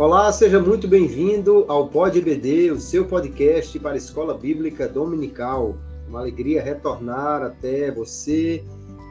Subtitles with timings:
[0.00, 5.76] Olá, seja muito bem-vindo ao Pod EBD, o seu podcast para a Escola Bíblica Dominical.
[6.08, 8.64] Uma alegria retornar até você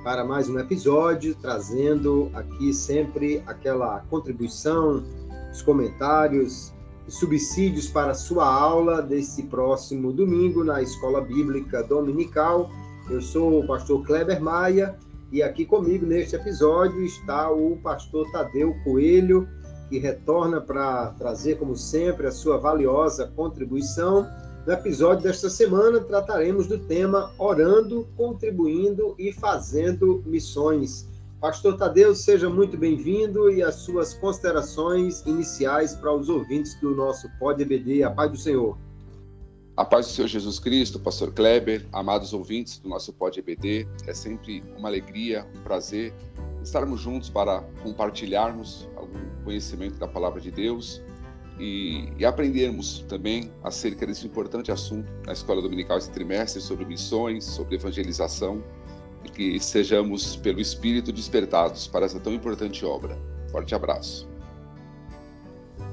[0.04, 5.04] para mais um episódio, trazendo aqui sempre aquela contribuição,
[5.54, 6.74] os comentários,
[7.08, 12.68] os subsídios para a sua aula desse próximo domingo na Escola Bíblica Dominical.
[13.08, 14.98] Eu sou o pastor Kleber Maia
[15.32, 19.48] e aqui comigo neste episódio está o pastor Tadeu Coelho
[19.90, 24.28] que retorna para trazer, como sempre, a sua valiosa contribuição.
[24.66, 31.08] No episódio desta semana, trataremos do tema Orando, Contribuindo e Fazendo Missões.
[31.42, 37.30] Pastor Tadeu, seja muito bem-vindo e as suas considerações iniciais para os ouvintes do nosso
[37.40, 38.04] Pod EBD.
[38.04, 38.78] A paz do Senhor.
[39.76, 44.14] A paz do Senhor Jesus Cristo, Pastor Kleber, amados ouvintes do nosso Pod EBD, é
[44.14, 46.14] sempre uma alegria, um prazer
[46.64, 51.02] estarmos juntos para compartilharmos algum conhecimento da palavra de Deus
[51.60, 57.44] e, e, aprendermos também acerca desse importante assunto na escola dominical esse trimestre sobre missões,
[57.44, 58.64] sobre evangelização
[59.26, 63.18] e que sejamos pelo Espírito despertados para essa tão importante obra.
[63.52, 64.28] Forte abraço.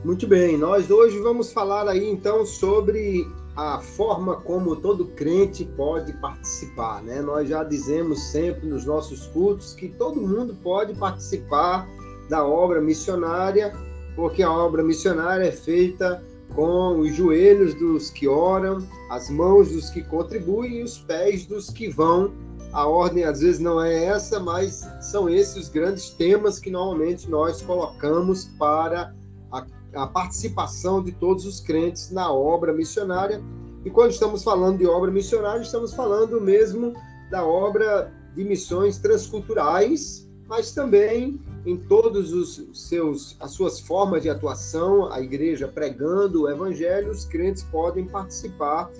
[0.05, 3.27] Muito bem, nós hoje vamos falar aí então sobre
[3.57, 7.23] a forma como todo crente pode participar, né?
[7.23, 11.89] Nós já dizemos sempre nos nossos cultos que todo mundo pode participar
[12.29, 13.73] da obra missionária,
[14.15, 16.23] porque a obra missionária é feita
[16.55, 21.71] com os joelhos dos que oram, as mãos dos que contribuem e os pés dos
[21.71, 22.33] que vão.
[22.73, 27.29] A ordem às vezes não é essa, mas são esses os grandes temas que normalmente
[27.31, 29.15] nós colocamos para
[29.51, 33.43] a, a participação de todos os crentes na obra missionária.
[33.85, 36.93] E quando estamos falando de obra missionária, estamos falando mesmo
[37.31, 44.31] da obra de missões transculturais, mas também em todos os seus as suas formas de
[44.31, 48.91] atuação, a igreja pregando o evangelho, os crentes podem participar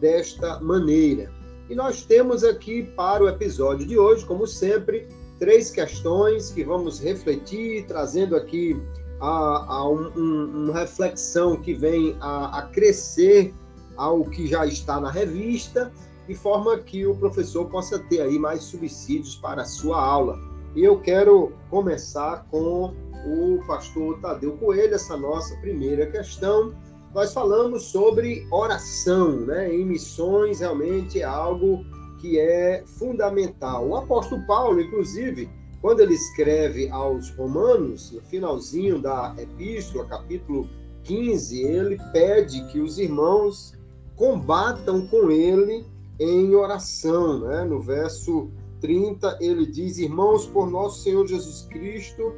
[0.00, 1.30] desta maneira.
[1.68, 5.08] E nós temos aqui para o episódio de hoje, como sempre,
[5.38, 8.80] três questões que vamos refletir, trazendo aqui
[9.24, 13.54] a, a um, um, uma reflexão que vem a, a crescer
[13.96, 15.90] ao que já está na revista,
[16.28, 20.38] de forma que o professor possa ter aí mais subsídios para a sua aula.
[20.74, 22.92] E eu quero começar com
[23.26, 26.74] o pastor Tadeu Coelho, essa nossa primeira questão.
[27.14, 29.72] Nós falamos sobre oração, né?
[29.72, 31.84] Em missões realmente é algo
[32.20, 33.86] que é fundamental.
[33.88, 35.48] O apóstolo Paulo, inclusive,
[35.84, 40.66] quando ele escreve aos Romanos, no finalzinho da epístola, capítulo
[41.02, 43.74] 15, ele pede que os irmãos
[44.16, 45.84] combatam com ele
[46.18, 47.64] em oração, né?
[47.64, 48.48] No verso
[48.80, 52.32] 30, ele diz: Irmãos, por nosso Senhor Jesus Cristo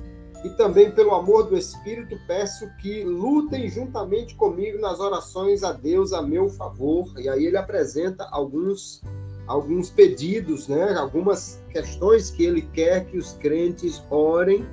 [0.45, 6.13] e também pelo amor do Espírito, peço que lutem juntamente comigo nas orações a Deus
[6.13, 7.07] a meu favor.
[7.17, 9.01] E aí ele apresenta alguns
[9.47, 10.95] alguns pedidos, né?
[10.95, 14.67] Algumas questões que ele quer que os crentes orem.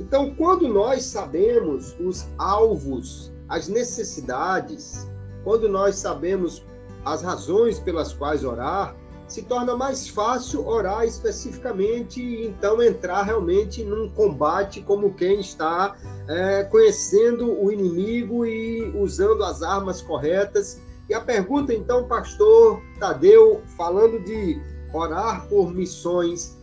[0.00, 5.06] Então, quando nós sabemos os alvos, as necessidades,
[5.44, 6.62] quando nós sabemos
[7.04, 8.96] as razões pelas quais orar,
[9.28, 15.96] se torna mais fácil orar especificamente e então entrar realmente num combate como quem está
[16.28, 20.80] é, conhecendo o inimigo e usando as armas corretas.
[21.08, 24.60] E a pergunta então, pastor Tadeu, falando de
[24.92, 26.56] orar por missões,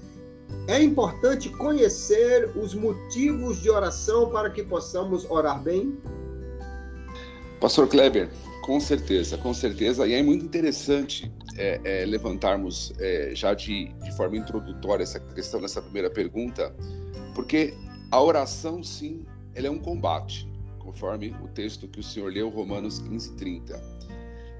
[0.68, 5.98] é importante conhecer os motivos de oração para que possamos orar bem?
[7.60, 8.30] Pastor Kleber,
[8.64, 10.06] com certeza, com certeza.
[10.08, 15.62] E é muito interessante é, é, levantarmos é, já de, de forma introdutória essa questão
[15.62, 16.76] nessa primeira pergunta,
[17.34, 17.74] porque
[18.12, 19.26] a oração, sim,
[19.56, 20.48] ela é um combate,
[20.80, 23.93] conforme o texto que o senhor leu, Romanos 15, 30.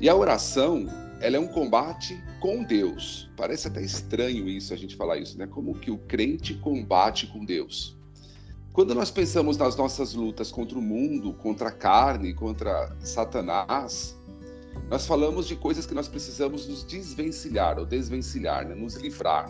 [0.04, 0.86] E a oração,
[1.22, 3.32] ela é um combate com Deus.
[3.38, 5.48] Parece até estranho isso, a gente falar isso, né?
[5.48, 7.98] Como que o crente combate com Deus?
[8.74, 14.20] Quando nós pensamos nas nossas lutas contra o mundo, contra a carne, contra Satanás,
[14.90, 18.76] nós falamos de coisas que nós precisamos nos desvencilhar ou desvencilhar, né?
[18.76, 19.50] nos livrar.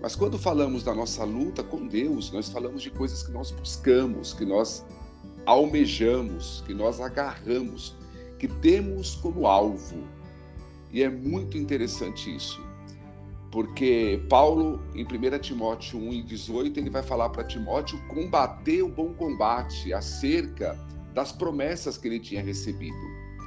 [0.00, 4.34] Mas quando falamos da nossa luta com Deus, nós falamos de coisas que nós buscamos,
[4.34, 4.86] que nós
[5.46, 7.98] almejamos, que nós agarramos,
[8.40, 10.02] que temos como alvo.
[10.90, 12.60] E é muito interessante isso.
[13.52, 18.88] Porque Paulo, em 1 Timóteo 1 e 18, ele vai falar para Timóteo combater o
[18.88, 20.78] bom combate acerca
[21.12, 22.96] das promessas que ele tinha recebido,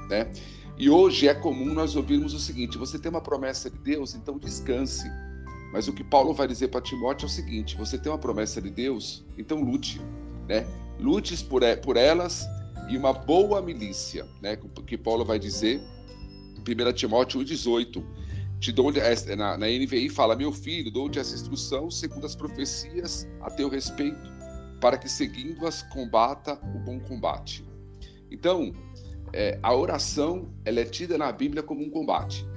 [0.10, 0.32] né?
[0.78, 4.38] E hoje é comum nós ouvirmos o seguinte: você tem uma promessa de Deus, então
[4.38, 5.10] descanse.
[5.72, 8.62] Mas o que Paulo vai dizer para Timóteo é o seguinte: você tem uma promessa
[8.62, 10.02] de Deus, então lute,
[10.48, 10.68] né?
[11.00, 12.46] Lutes por, por elas
[12.90, 14.58] e uma boa milícia, né?
[14.86, 15.82] Que Paulo vai dizer,
[16.60, 18.04] 1 Timóteo 1,18.
[18.60, 18.94] Te dou,
[19.36, 24.32] na, na NVI fala, meu filho, dou-te essa instrução segundo as profecias a teu respeito,
[24.80, 27.66] para que seguindo-as combata o bom combate.
[28.32, 28.72] Então,
[29.34, 32.48] é, a oração ela é tida na Bíblia como um combate.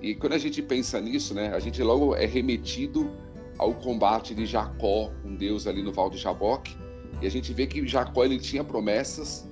[0.00, 3.10] E quando a gente pensa nisso, né, a gente logo é remetido
[3.58, 6.76] ao combate de Jacó com Deus ali no Val de Jaboque.
[7.20, 9.48] E a gente vê que Jacó ele tinha promessas,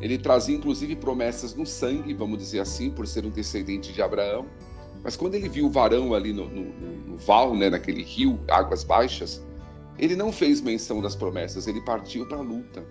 [0.00, 4.46] ele trazia inclusive promessas no sangue, vamos dizer assim, por ser um descendente de Abraão.
[5.04, 6.64] Mas quando ele viu o varão ali no, no,
[7.08, 9.42] no val, né, naquele rio, águas baixas,
[9.98, 12.84] ele não fez menção das promessas, ele partiu para a luta.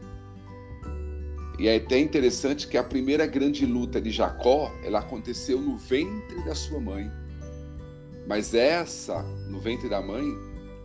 [1.59, 6.43] E é até interessante que a primeira grande luta de Jacó, ela aconteceu no ventre
[6.43, 7.11] da sua mãe.
[8.27, 10.25] Mas essa, no ventre da mãe,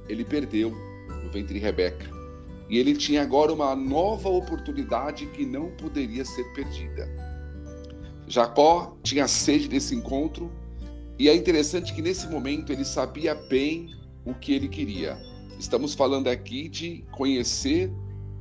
[0.08, 0.70] ele perdeu,
[1.22, 2.15] no ventre de Rebeca.
[2.68, 7.08] E ele tinha agora uma nova oportunidade que não poderia ser perdida.
[8.26, 10.50] Jacó tinha sede desse encontro,
[11.18, 15.16] e é interessante que nesse momento ele sabia bem o que ele queria.
[15.58, 17.90] Estamos falando aqui de conhecer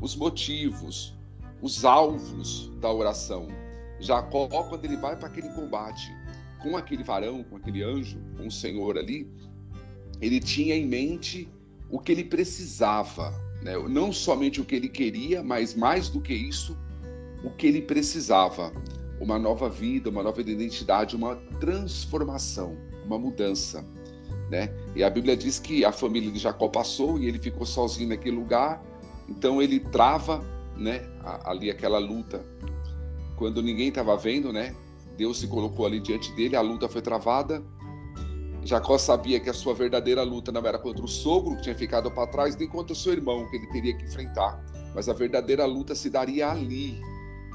[0.02, 1.16] os motivos,
[1.62, 3.48] os alvos da oração.
[4.00, 6.12] Jacó, quando ele vai para aquele combate
[6.62, 9.30] com aquele varão, com aquele anjo, com o Senhor ali,
[10.20, 11.48] ele tinha em mente
[11.90, 13.32] o que ele precisava,
[13.66, 13.76] né?
[13.90, 16.78] não somente o que ele queria, mas mais do que isso,
[17.44, 18.72] o que ele precisava.
[19.20, 23.84] Uma nova vida, uma nova identidade, uma transformação, uma mudança.
[24.52, 24.72] Né?
[24.96, 28.36] E a Bíblia diz que a família de Jacó passou e ele ficou sozinho naquele
[28.36, 28.84] lugar,
[29.28, 30.46] então ele trava
[30.78, 31.02] né,
[31.44, 32.46] ali aquela luta.
[33.36, 34.76] Quando ninguém estava vendo, né,
[35.18, 37.64] Deus se colocou ali diante dele, a luta foi travada.
[38.66, 42.10] Jacó sabia que a sua verdadeira luta não era contra o sogro que tinha ficado
[42.10, 44.60] para trás, nem contra o seu irmão que ele teria que enfrentar,
[44.96, 47.00] mas a verdadeira luta se daria ali.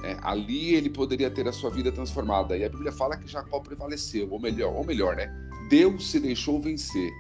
[0.02, 0.16] Né?
[0.22, 2.56] Ali ele poderia ter a sua vida transformada.
[2.56, 5.28] E a Bíblia fala que Jacó prevaleceu, ou melhor, ou melhor, né?
[5.68, 7.10] Deus se deixou vencer.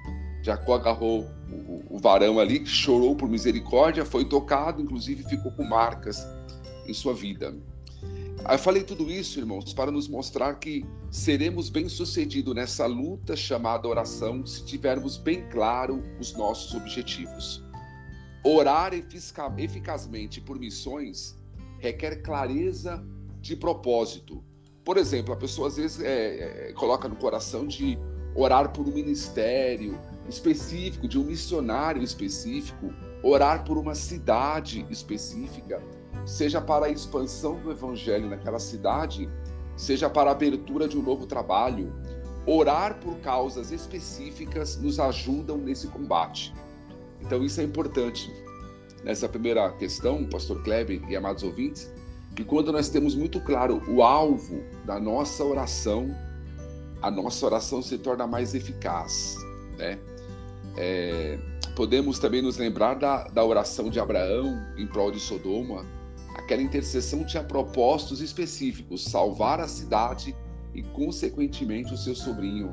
[0.40, 6.24] Jacó agarrou o, o, varão ali, chorou por misericórdia, foi tocado, inclusive ficou com marcas
[6.86, 7.54] em sua vida.
[8.48, 14.44] Eu falei tudo isso, irmãos, para nos mostrar que seremos bem-sucedidos nessa luta chamada oração
[14.46, 17.62] se tivermos bem claro os nossos objetivos.
[18.42, 21.38] Orar eficazmente por missões
[21.78, 23.04] requer clareza
[23.40, 24.42] de propósito.
[24.84, 27.98] Por exemplo, a pessoa às vezes é, é, coloca no coração de
[28.34, 29.98] orar por um ministério,
[30.28, 32.92] específico, de um missionário específico,
[33.22, 35.82] orar por uma cidade específica,
[36.24, 39.28] seja para a expansão do evangelho naquela cidade,
[39.76, 41.92] seja para a abertura de um novo trabalho.
[42.46, 46.54] Orar por causas específicas nos ajudam nesse combate.
[47.20, 48.32] Então isso é importante.
[49.04, 51.90] Nessa primeira questão, pastor Kleber e amados ouvintes,
[52.34, 56.14] que quando nós temos muito claro o alvo da nossa oração,
[57.02, 59.36] a nossa oração se torna mais eficaz,
[59.78, 59.98] né?
[60.76, 61.38] É,
[61.74, 65.84] podemos também nos lembrar da, da oração de Abraão em prol de Sodoma.
[66.40, 70.34] Aquela intercessão tinha propósitos específicos: salvar a cidade
[70.74, 72.72] e, consequentemente, o seu sobrinho.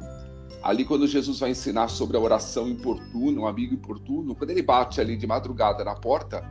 [0.63, 4.99] Ali, quando Jesus vai ensinar sobre a oração importuna, um amigo importuno, quando ele bate
[4.99, 6.43] ali de madrugada na porta,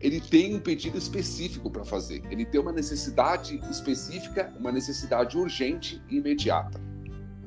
[0.00, 2.22] ele tem um pedido específico para fazer.
[2.30, 6.80] Ele tem uma necessidade específica, uma necessidade urgente e imediata.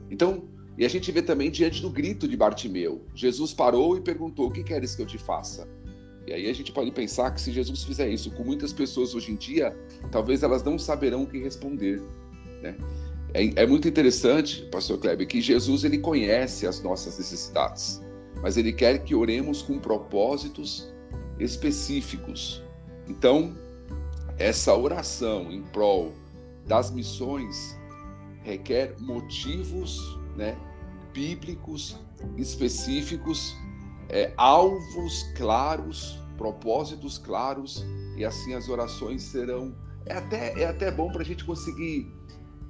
[0.10, 3.06] Então, e a gente vê também diante do grito de Bartimeu.
[3.14, 5.68] Jesus parou e perguntou: O que queres que eu te faça?
[6.28, 9.32] E aí a gente pode pensar que se Jesus fizer isso com muitas pessoas hoje
[9.32, 9.76] em dia,
[10.12, 12.02] talvez elas não saberão o que responder.
[12.62, 12.76] Né?
[13.34, 18.02] É, é muito interessante, Pastor Kleber, que Jesus ele conhece as nossas necessidades,
[18.42, 20.92] mas ele quer que oremos com propósitos
[21.40, 22.64] específicos.
[23.08, 23.56] Então,
[24.38, 26.12] essa oração em prol
[26.66, 27.78] das missões
[28.42, 30.58] requer motivos né,
[31.14, 31.98] bíblicos
[32.38, 33.56] específicos,
[34.10, 37.86] é, alvos claros, propósitos claros,
[38.18, 39.74] e assim as orações serão.
[40.06, 42.12] É até, é até bom para a gente conseguir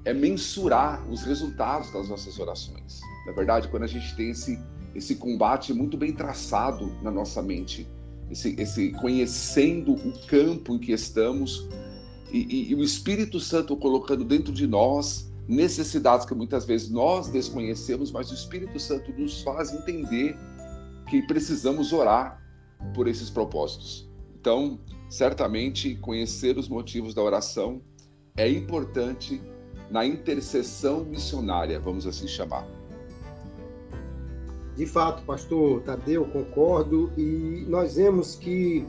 [0.05, 3.01] é, mensurar os resultados das nossas orações.
[3.25, 4.59] Na verdade, quando a gente tem esse,
[4.93, 7.87] esse combate muito bem traçado na nossa mente,
[8.29, 11.67] esse, esse conhecendo o campo em que estamos
[12.31, 17.29] e, e, e o Espírito Santo colocando dentro de nós necessidades que muitas vezes nós
[17.29, 20.35] desconhecemos, mas o Espírito Santo nos faz entender
[21.07, 22.41] que precisamos orar
[22.93, 24.09] por esses propósitos.
[24.39, 27.81] Então, certamente, conhecer os motivos da oração
[28.37, 29.41] é importante
[29.89, 32.67] na intercessão missionária, vamos assim chamar.
[34.75, 38.85] De fato, pastor Tadeu, concordo, e nós vemos que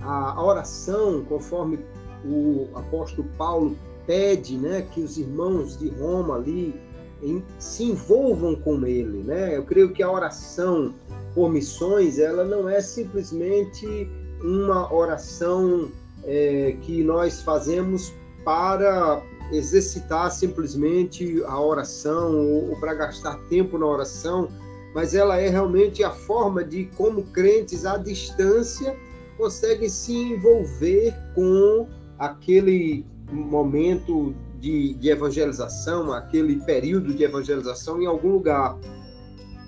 [0.00, 1.78] a oração, conforme
[2.24, 6.74] o apóstolo Paulo pede né, que os irmãos de Roma ali
[7.22, 9.22] em, se envolvam com ele.
[9.22, 9.56] Né?
[9.56, 10.94] Eu creio que a oração
[11.38, 14.10] por missões ela não é simplesmente
[14.42, 15.88] uma oração
[16.24, 18.12] é, que nós fazemos
[18.44, 24.48] para exercitar simplesmente a oração ou, ou para gastar tempo na oração,
[24.92, 28.96] mas ela é realmente a forma de como crentes à distância
[29.36, 31.86] conseguem se envolver com
[32.18, 38.76] aquele momento de, de, evangelização, aquele período de evangelização em algum lugar.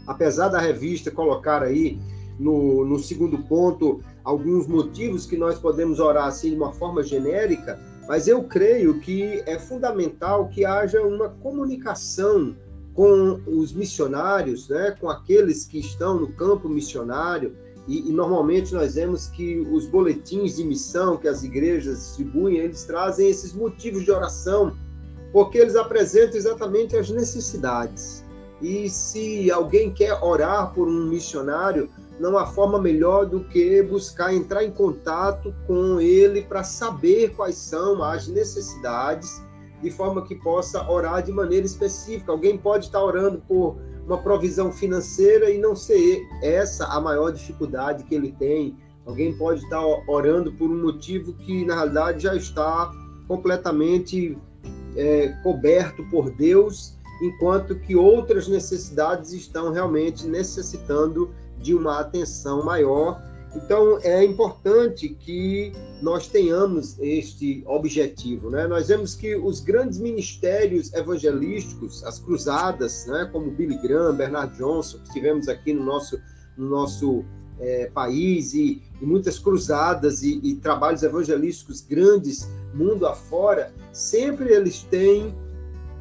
[0.07, 1.99] Apesar da revista colocar aí
[2.38, 7.78] no, no segundo ponto alguns motivos que nós podemos orar assim de uma forma genérica,
[8.09, 12.57] mas eu creio que é fundamental que haja uma comunicação
[12.95, 17.54] com os missionários, né, com aqueles que estão no campo missionário,
[17.87, 22.85] e, e, normalmente nós vemos que os boletins de missão que as igrejas distribuem, eles
[22.85, 24.76] trazem esses motivos de oração,
[25.33, 28.25] porque eles apresentam exatamente as necessidades.
[28.61, 31.88] E se alguém quer orar por um missionário,
[32.19, 37.55] não há forma melhor do que buscar entrar em contato com ele para saber quais
[37.57, 39.43] são as necessidades,
[39.83, 42.31] de forma que possa orar de maneira específica.
[42.31, 43.76] Alguém pode estar orando por
[44.07, 48.76] uma provisão financeira e não ser essa a maior dificuldade que ele tem.
[49.07, 52.93] Alguém pode estar orando por um motivo que, na realidade, já está
[53.26, 54.37] completamente
[54.97, 63.20] é, coberto por Deus, enquanto que outras necessidades estão realmente necessitando de uma atenção maior
[63.54, 68.48] então, é importante que nós tenhamos este objetivo.
[68.48, 68.66] Né?
[68.68, 73.28] Nós vemos que os grandes ministérios evangelísticos, as cruzadas, né?
[73.32, 76.20] como Billy Graham, Bernard Johnson, que tivemos aqui no nosso,
[76.56, 77.24] no nosso
[77.58, 84.84] é, país, e, e, muitas cruzadas e, e trabalhos evangelísticos grandes, mundo afora, sempre eles
[84.84, 85.34] têm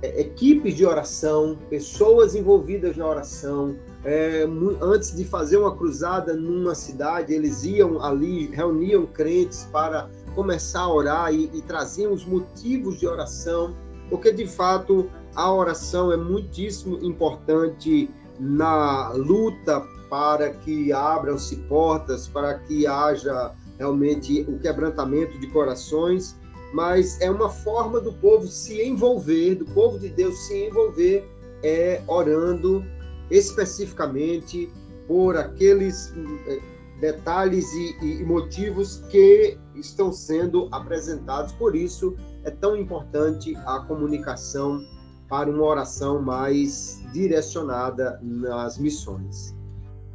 [0.02, 4.48] é, equipes de oração, pessoas envolvidas na oração, é,
[4.82, 10.94] antes de fazer uma cruzada numa cidade, eles iam ali, reuniam crentes para começar a
[10.94, 13.76] orar e, e traziam os motivos de oração,
[14.10, 22.56] porque de fato a oração é muitíssimo importante na luta para que abram-se portas, para
[22.60, 26.39] que haja realmente o quebrantamento de corações,
[26.74, 31.28] mas é uma forma do povo se envolver, do povo de Deus se envolver
[31.64, 32.86] é orando
[33.30, 34.72] especificamente
[35.08, 36.14] por aqueles
[36.48, 36.60] eh,
[37.00, 41.52] detalhes e, e, motivos que estão sendo apresentados.
[41.54, 44.84] Por isso, é tão importante a comunicação
[45.28, 49.56] para uma oração mais direcionada nas missões.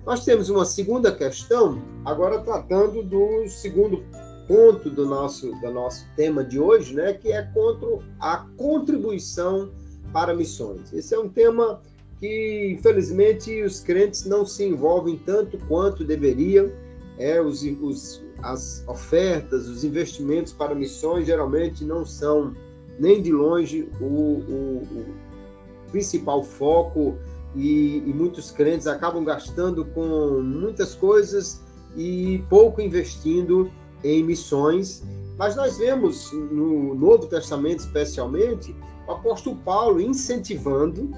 [0.05, 4.05] Nós temos uma segunda questão, agora tratando do segundo
[4.47, 7.89] ponto do nosso, do nosso tema de hoje, né, que é contra
[8.21, 9.71] a contribuição
[10.13, 10.93] para missões.
[10.93, 11.81] Esse é um tema
[12.21, 16.71] que infelizmente os crentes não se envolvem tanto quanto deveriam.
[17.19, 22.55] É, os, os, as ofertas, os investimentos para missões geralmente não são
[22.99, 27.17] nem de longe o, o, o principal foco
[27.55, 31.63] e, e, muitos crentes acabam gastando com muitas coisas
[31.97, 33.71] e pouco investindo
[34.05, 35.03] em missões.
[35.37, 38.77] Mas nós vemos no Novo Testamento, especialmente,
[39.09, 41.11] o apóstolo Paulo incentivando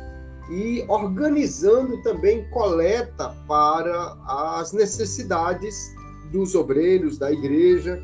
[0.51, 4.17] e organizando também coleta para
[4.59, 5.95] as necessidades
[6.33, 8.03] dos obreiros da igreja.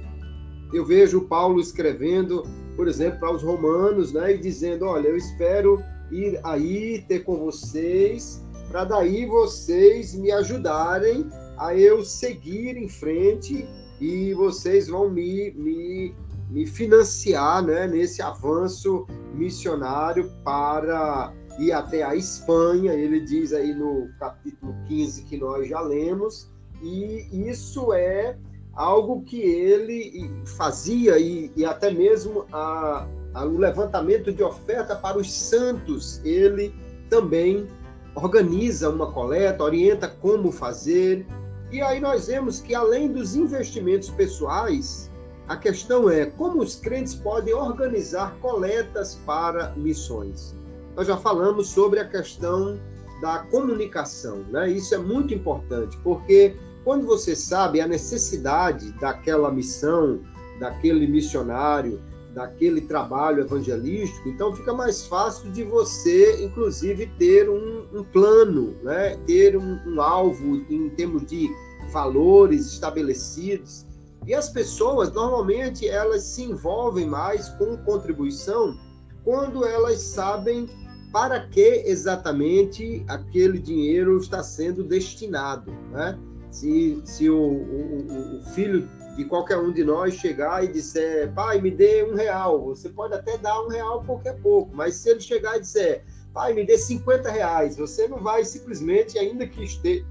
[0.73, 2.43] Eu vejo Paulo escrevendo,
[2.77, 7.37] por exemplo, para os romanos, né, e dizendo: Olha, eu espero ir aí ter com
[7.37, 11.27] vocês, para daí vocês me ajudarem
[11.59, 13.67] a eu seguir em frente
[14.03, 16.13] e vocês vão me, me,
[16.51, 24.09] me financiar né, nesse avanço missionário para ir até a Espanha, ele diz aí no
[24.19, 26.51] capítulo 15 que nós já lemos,
[26.83, 28.37] e isso é
[28.75, 35.17] algo que ele fazia e, e até mesmo a, a, o levantamento de oferta para
[35.17, 36.75] os santos, ele
[37.09, 37.69] também
[38.17, 41.25] organiza uma coleta, orienta como fazer.
[41.73, 45.11] E aí nós vemos que além dos investimentos pessoais,
[45.49, 50.55] a questão é como os crentes podem organizar coletas para missões
[50.97, 52.79] nós já falamos sobre a questão
[53.21, 54.71] da comunicação, né?
[54.71, 60.21] Isso é muito importante, porque quando você sabe a necessidade daquela missão,
[60.59, 62.01] daquele missionário,
[62.35, 69.17] daquele trabalho evangelístico, então fica mais fácil de você, inclusive, ter um, um plano, né?
[69.27, 71.51] ter um, um, alvo em termos de
[71.93, 73.87] valores estabelecidos.
[74.27, 78.77] E as pessoas, normalmente, elas se envolvem mais com contribuição
[79.25, 80.69] quando elas sabem
[81.13, 85.71] para que exatamente aquele dinheiro está sendo destinado.
[85.91, 86.19] Né?
[86.51, 91.61] Se, se o, o, o filho de qualquer um de nós chegar e disser, pai,
[91.61, 95.11] me dê um real, você pode até dar um real porque é pouco, mas se
[95.11, 96.03] ele chegar e disser,
[96.33, 99.65] pai, me dê 50 reais, você não vai simplesmente, ainda que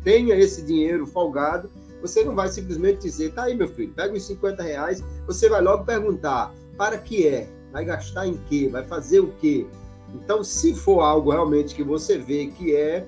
[0.04, 1.70] tenha esse dinheiro folgado,
[2.02, 5.62] você não vai simplesmente dizer, tá aí, meu filho, pega os 50 reais, você vai
[5.62, 7.48] logo perguntar, para que é?
[7.72, 8.70] Vai gastar em quê?
[8.72, 9.66] Vai fazer o quê?
[10.14, 13.06] Então, se for algo realmente que você vê que é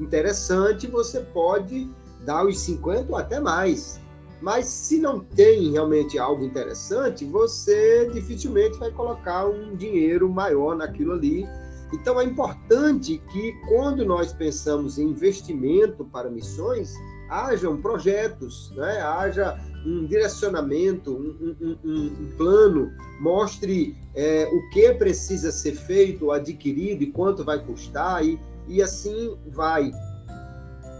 [0.00, 1.90] interessante, você pode
[2.24, 4.00] dar os 50 ou até mais.
[4.40, 11.12] Mas se não tem realmente algo interessante, você dificilmente vai colocar um dinheiro maior naquilo
[11.12, 11.46] ali.
[11.92, 16.92] Então é importante que quando nós pensamos em investimento para missões,
[17.30, 19.00] hajam projetos, né?
[19.00, 22.90] haja um direcionamento, um, um, um, plano,
[23.20, 28.38] mostre é, o que precisa ser feito, adquirido e quanto vai custar, e,
[28.68, 29.92] e assim vai.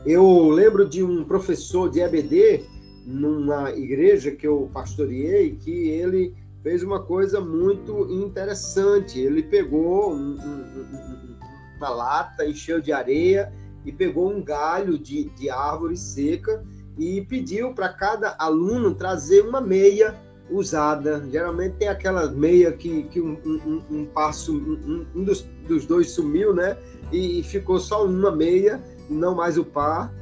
[0.05, 2.65] Eu lembro de um professor de EBD
[3.07, 9.21] numa igreja que eu pastoreei que ele fez uma coisa muito interessante.
[9.21, 11.37] Ele pegou um, um,
[11.77, 13.53] uma lata, encheu de areia
[13.85, 16.65] e pegou um galho de, de árvore seca
[16.99, 20.17] e pediu para cada aluno trazer uma meia
[20.51, 21.25] usada.
[21.31, 26.11] Geralmente tem aquela meia que, que um, um, um passo, um, um dos, dos, dois
[26.11, 26.77] sumiu, né?
[27.13, 30.13] E ficou só uma meia, não mais o par.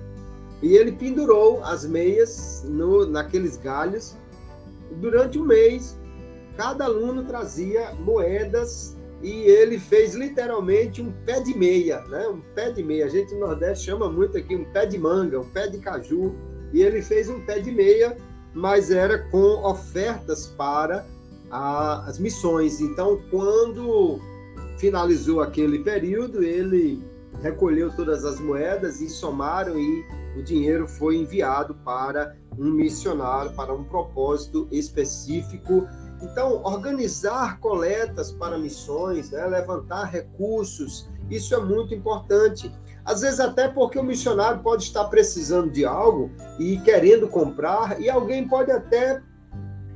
[0.63, 4.17] E ele pendurou as meias no, naqueles galhos.
[5.01, 5.99] Durante um mês,
[6.57, 12.29] cada aluno trazia moedas e ele fez literalmente um pé de meia, né?
[12.29, 13.07] Um pé de meia.
[13.07, 16.35] A gente no Nordeste chama muito aqui um pé de manga, um pé de caju
[16.73, 18.17] e ele fez um pé de meia,
[18.53, 21.07] mas era com ofertas para
[21.51, 22.81] a, as missões.
[22.81, 24.19] Então, quando
[24.79, 27.03] finalizou aquele período, ele
[27.45, 30.03] recolheu todas as moedas e somaram e
[30.35, 35.87] o dinheiro foi enviado para um missionário, para um propósito específico.
[36.23, 42.73] Então, organizar coletas para missões, né, levantar recursos, isso é muito importante.
[43.05, 48.09] Às vezes até porque o missionário pode estar precisando de algo e querendo comprar, e
[48.09, 49.21] alguém pode até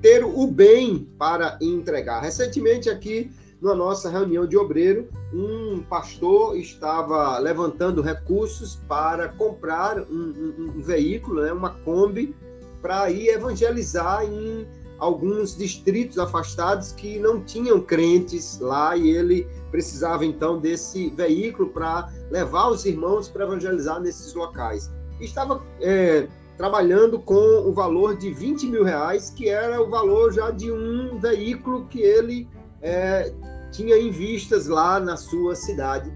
[0.02, 2.20] ter o bem para entregar.
[2.20, 10.04] Recentemente aqui na nossa reunião de obreiro, um pastor estava levantando recursos para comprar um,
[10.04, 12.34] um, um veículo, né, uma Kombi,
[12.80, 14.66] para ir evangelizar em
[14.98, 22.08] alguns distritos afastados que não tinham crentes lá e ele precisava então desse veículo para
[22.30, 24.90] levar os irmãos para evangelizar nesses locais.
[25.20, 30.50] Estava é, trabalhando com o valor de 20 mil reais, que era o valor já
[30.50, 32.48] de um veículo que ele
[32.82, 33.32] é,
[33.70, 36.12] tinha em vistas lá na sua cidade.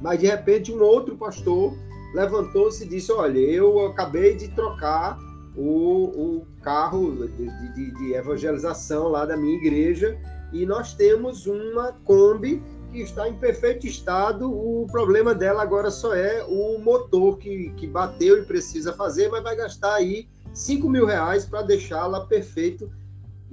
[0.00, 1.74] Mas de repente um outro pastor
[2.14, 5.18] levantou-se e disse: Olha, eu acabei de trocar
[5.56, 10.18] o, o carro de, de, de, evangelização lá da minha igreja
[10.52, 14.50] e nós temos uma Kombi que está em perfeito estado.
[14.50, 19.42] O problema dela agora só é o motor que, que bateu e precisa fazer, mas
[19.42, 22.90] vai gastar aí 5 mil reais para deixá-la perfeito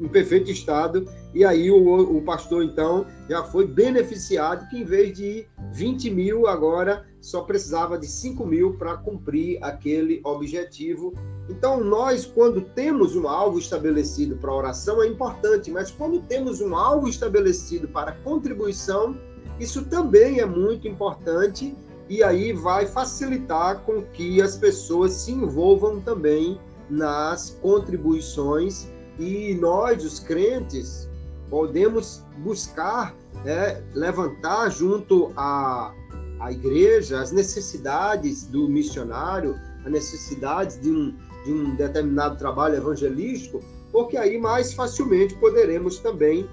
[0.02, 1.08] em perfeito estado.
[1.34, 6.48] E aí o, o pastor, então, já foi beneficiado, que em vez de 20 mil,
[6.48, 11.14] agora só precisava de 5 mil para cumprir aquele objetivo.
[11.48, 16.76] Então, nós, quando temos um alvo estabelecido para oração, é importante, mas quando temos um
[16.76, 19.16] alvo estabelecido para contribuição,
[19.60, 21.76] isso também é muito importante
[22.10, 26.60] e aí vai facilitar com que as pessoas se envolvam também
[26.90, 31.10] nas contribuições e nós, os crentes,
[31.50, 35.94] podemos buscar né, levantar junto à,
[36.40, 43.60] à igreja as necessidades do missionário, as necessidades de um, de um determinado trabalho evangelístico,
[43.92, 46.48] porque aí mais facilmente poderemos também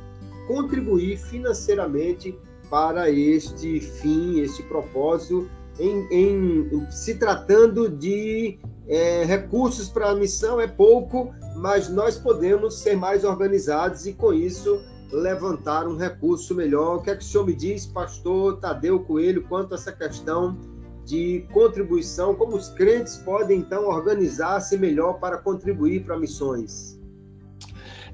[0.46, 2.36] contribuir financeiramente
[2.68, 10.58] para este fim, este propósito, em, em se tratando de é, recursos para a missão
[10.58, 16.96] é pouco, mas nós podemos ser mais organizados e, com isso, levantar um recurso melhor.
[16.96, 20.56] O que é que o senhor me diz, pastor Tadeu Coelho, quanto a essa questão
[21.04, 22.34] de contribuição?
[22.34, 26.98] Como os crentes podem, então, organizar-se melhor para contribuir para missões?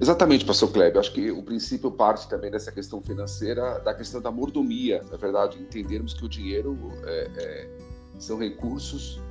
[0.00, 0.98] Exatamente, pastor Kleber.
[0.98, 5.56] Acho que o princípio parte também dessa questão financeira, da questão da mordomia, na verdade,
[5.60, 7.70] entendermos que o dinheiro é, é,
[8.18, 9.22] são recursos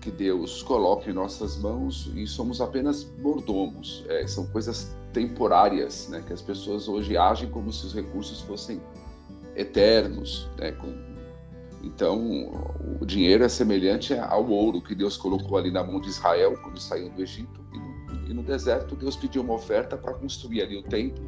[0.00, 4.04] que Deus coloca em nossas mãos e somos apenas mordomos.
[4.08, 6.22] É, são coisas temporárias, né?
[6.26, 8.80] Que as pessoas hoje agem como se os recursos fossem
[9.54, 10.72] eternos, né?
[10.72, 11.10] Com...
[11.82, 12.18] Então,
[13.00, 16.78] o dinheiro é semelhante ao ouro que Deus colocou ali na mão de Israel quando
[16.78, 17.60] saiu do Egito.
[17.72, 21.24] E no, e no deserto, Deus pediu uma oferta para construir ali o templo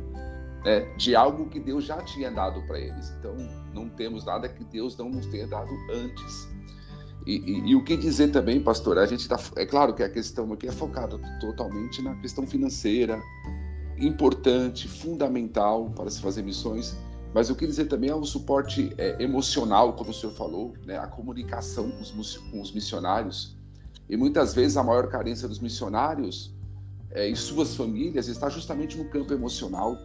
[0.64, 3.11] né, de algo que Deus já tinha dado para eles.
[3.18, 3.35] Então,
[3.74, 6.48] não temos nada que Deus não nos tenha dado antes.
[7.26, 8.98] E, e, e, o que dizer também, pastor?
[8.98, 13.20] A gente tá, é claro que a questão aqui é focada totalmente na questão financeira,
[13.98, 16.96] importante, fundamental para se fazer missões,
[17.35, 20.98] mas o que dizer também é o suporte é, emocional, como o senhor falou, né?
[20.98, 23.56] a comunicação com os, com os, missionários.
[24.08, 26.54] E muitas vezes a maior carência dos missionários
[27.11, 29.96] é, e suas famílias está justamente no campo emocional.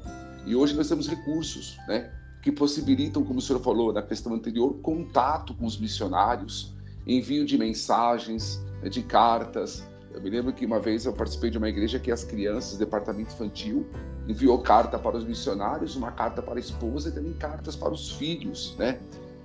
[0.46, 2.10] E hoje nós temos recursos né?
[2.42, 6.77] que possibilitam, como o senhor falou na questão anterior, contato com os missionários,
[7.08, 9.84] envio de mensagens, né, de cartas.
[10.14, 13.34] Eu me lembro que uma vez eu participei de uma igreja que as crianças, departamento
[13.34, 13.88] infantil,
[14.28, 18.12] enviou carta para os missionários, uma carta para a esposa e também cartas para os
[18.12, 19.00] filhos, né?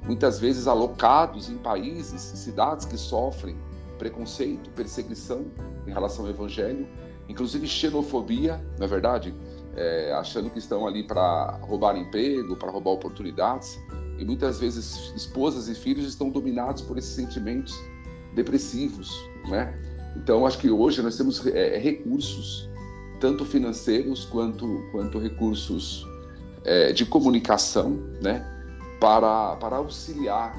[0.05, 3.57] Muitas vezes alocados em países, cidades que sofrem
[3.99, 5.47] preconceito, perseguição
[5.87, 6.89] em relação ao evangelho,
[7.29, 9.33] inclusive xenofobia, não é verdade?
[9.77, 13.79] É, achando que estão ali para roubar emprego, para roubar oportunidades.
[14.23, 17.75] E muitas vezes esposas e filhos estão dominados por esses sentimentos
[18.33, 19.11] depressivos,
[19.49, 19.77] né?
[20.17, 22.69] Então, acho que hoje nós temos é, recursos,
[23.19, 26.07] tanto financeiros quanto, quanto recursos
[26.63, 28.47] é, de comunicação, né?
[29.01, 30.57] Para, para auxiliar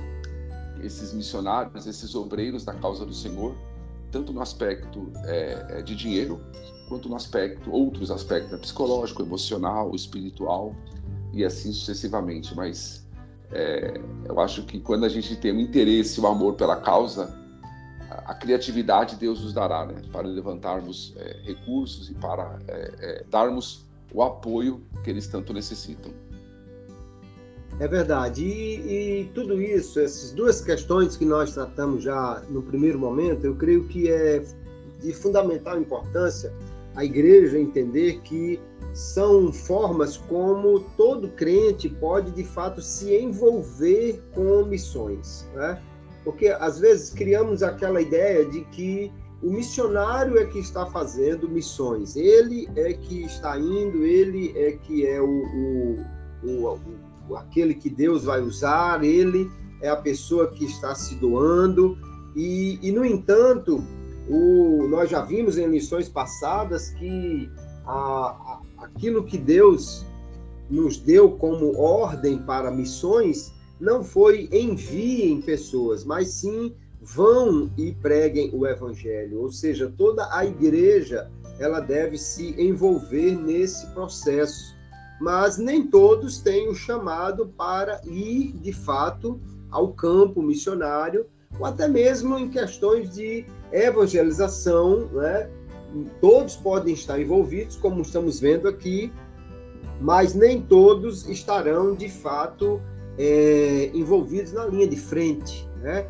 [0.84, 3.56] esses missionários, esses obreiros da causa do Senhor,
[4.12, 6.38] tanto no aspecto é, é de dinheiro,
[6.90, 8.58] quanto no aspecto, outros aspectos, né?
[8.58, 10.76] psicológico, emocional, espiritual
[11.32, 12.54] e assim sucessivamente.
[12.54, 13.03] Mas
[13.54, 17.34] é, eu acho que quando a gente tem o interesse, o amor pela causa,
[18.10, 20.02] a, a criatividade Deus nos dará, né?
[20.12, 26.12] Para levantarmos é, recursos e para é, é, darmos o apoio que eles tanto necessitam.
[27.80, 28.44] É verdade.
[28.44, 33.56] E, e, tudo isso, essas duas questões que nós tratamos já no primeiro momento, eu
[33.56, 34.44] creio que é
[35.02, 36.54] de fundamental importância
[36.96, 38.60] a igreja entender que
[38.94, 45.82] são formas como todo crente pode de fato se envolver com missões, né?
[46.24, 52.16] Porque às vezes criamos aquela ideia de que o missionário é que está fazendo missões,
[52.16, 56.80] ele é que está indo, ele é que é o, o, o,
[57.30, 59.50] o aquele que Deus vai usar, ele
[59.82, 61.98] é a pessoa que está se doando
[62.36, 63.84] e, e no entanto
[64.30, 67.50] o, nós já vimos em lições passadas que
[67.86, 70.06] a, a, aquilo que Deus
[70.70, 78.50] nos deu como ordem para missões não foi enviem pessoas, mas sim vão e preguem
[78.54, 79.42] o evangelho.
[79.42, 84.74] Ou seja, toda a igreja ela deve se envolver nesse processo.
[85.20, 91.26] Mas nem todos têm o chamado para ir de fato ao campo missionário,
[91.60, 95.50] ou até mesmo em questões de evangelização, né?
[96.20, 99.14] Todos podem estar envolvidos, como estamos vendo aqui,
[100.02, 102.82] mas nem todos estarão de fato
[103.18, 105.70] é, envolvidos na linha de frente.
[105.82, 106.08] Né?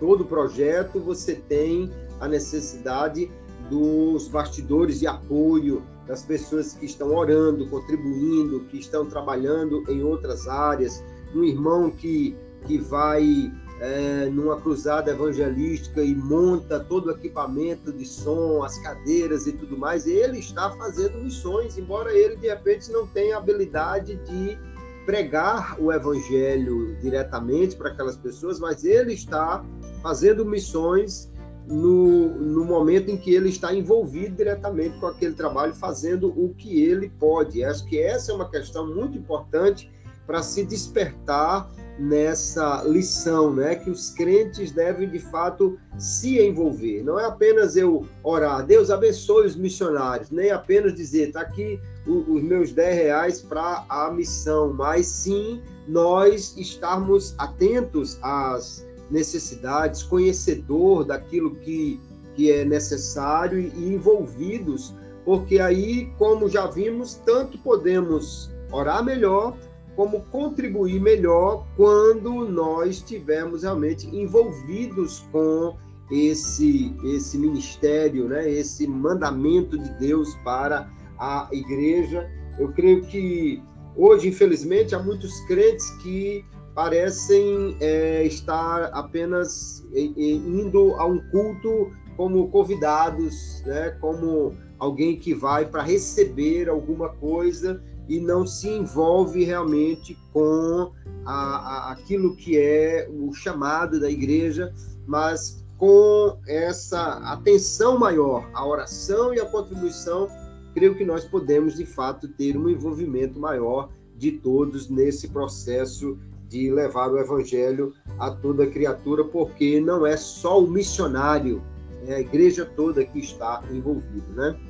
[0.00, 3.30] Todo projeto você tem a necessidade
[3.70, 10.48] dos bastidores de apoio, das pessoas que estão orando, contribuindo, que estão trabalhando em outras
[10.48, 11.02] áreas,
[11.34, 18.04] um irmão que, que vai é, numa cruzada evangelística e monta todo o equipamento de
[18.04, 23.06] som, as cadeiras e tudo mais, ele está fazendo missões, embora ele de repente não
[23.06, 24.58] tenha habilidade de
[25.06, 29.64] pregar o evangelho diretamente para aquelas pessoas, mas ele está
[30.02, 31.30] fazendo missões
[31.66, 36.82] no, no momento em que ele está envolvido diretamente com aquele trabalho, fazendo o que
[36.82, 37.64] ele pode.
[37.64, 39.90] Acho que essa é uma questão muito importante
[40.26, 47.02] para se despertar nessa lição, né, que os crentes devem de fato se envolver.
[47.04, 52.42] Não é apenas eu orar, Deus abençoe os missionários, nem apenas dizer, tá aqui os
[52.42, 61.54] meus 10 reais para a missão, mas sim nós estarmos atentos às necessidades, conhecedor daquilo
[61.56, 62.00] que,
[62.34, 69.54] que é necessário e envolvidos, porque aí, como já vimos, tanto podemos orar melhor,
[70.00, 75.76] como contribuir melhor quando nós estivermos realmente envolvidos com
[76.10, 78.50] esse esse ministério, né?
[78.50, 82.26] Esse mandamento de Deus para a igreja.
[82.58, 83.62] Eu creio que
[83.94, 92.48] hoje, infelizmente, há muitos crentes que parecem é, estar apenas indo a um culto como
[92.48, 100.18] convidados, né, como alguém que vai para receber alguma coisa e não se envolve realmente
[100.32, 100.90] com
[101.24, 104.74] a, a, aquilo que é o chamado da igreja,
[105.06, 110.28] mas com essa atenção maior à oração e à contribuição,
[110.74, 116.18] creio que nós podemos de fato ter um envolvimento maior de todos nesse processo
[116.48, 121.62] de levar o evangelho a toda criatura, porque não é só o missionário,
[122.08, 124.60] é a igreja toda que está envolvida, né?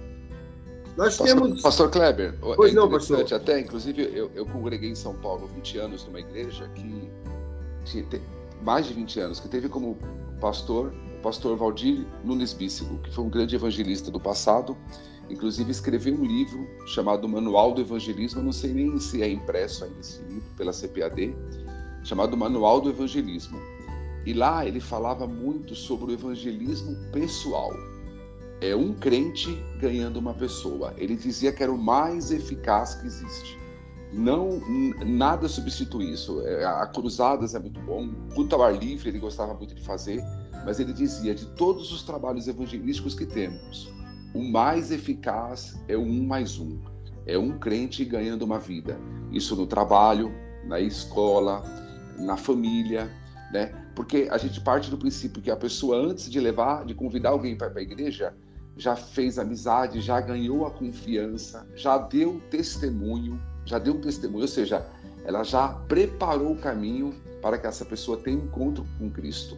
[0.96, 1.62] Nós pastor, temos.
[1.62, 3.26] Pastor Kleber, pois é não, pastor.
[3.32, 7.10] Até, inclusive, eu, eu congreguei em São Paulo 20 anos numa igreja que
[7.84, 8.04] tinha
[8.62, 9.96] mais de 20 anos, que teve como
[10.40, 14.76] pastor o pastor Valdir Nunes Bícigo, que foi um grande evangelista do passado,
[15.28, 19.84] inclusive escreveu um livro chamado Manual do Evangelismo, eu não sei nem se é impresso
[19.84, 21.34] ainda esse livro pela CPAD,
[22.02, 23.60] chamado Manual do Evangelismo.
[24.24, 27.70] E lá ele falava muito sobre o evangelismo pessoal.
[28.60, 30.92] É um crente ganhando uma pessoa.
[30.98, 33.58] Ele dizia que era o mais eficaz que existe.
[34.12, 34.60] Não
[35.04, 36.40] nada substitui isso.
[36.42, 40.22] É, a cruzadas é muito bom, culto ao ar livre ele gostava muito de fazer,
[40.64, 43.90] mas ele dizia de todos os trabalhos evangelísticos que temos,
[44.34, 46.80] o mais eficaz é o um mais um.
[47.26, 48.98] É um crente ganhando uma vida.
[49.32, 50.32] Isso no trabalho,
[50.64, 51.62] na escola,
[52.18, 53.10] na família,
[53.52, 53.72] né?
[53.94, 57.56] Porque a gente parte do princípio que a pessoa antes de levar, de convidar alguém
[57.56, 58.34] para a igreja,
[58.80, 64.86] já fez amizade, já ganhou a confiança, já deu testemunho, já deu testemunho, ou seja,
[65.24, 69.56] ela já preparou o caminho para que essa pessoa tenha um encontro com Cristo.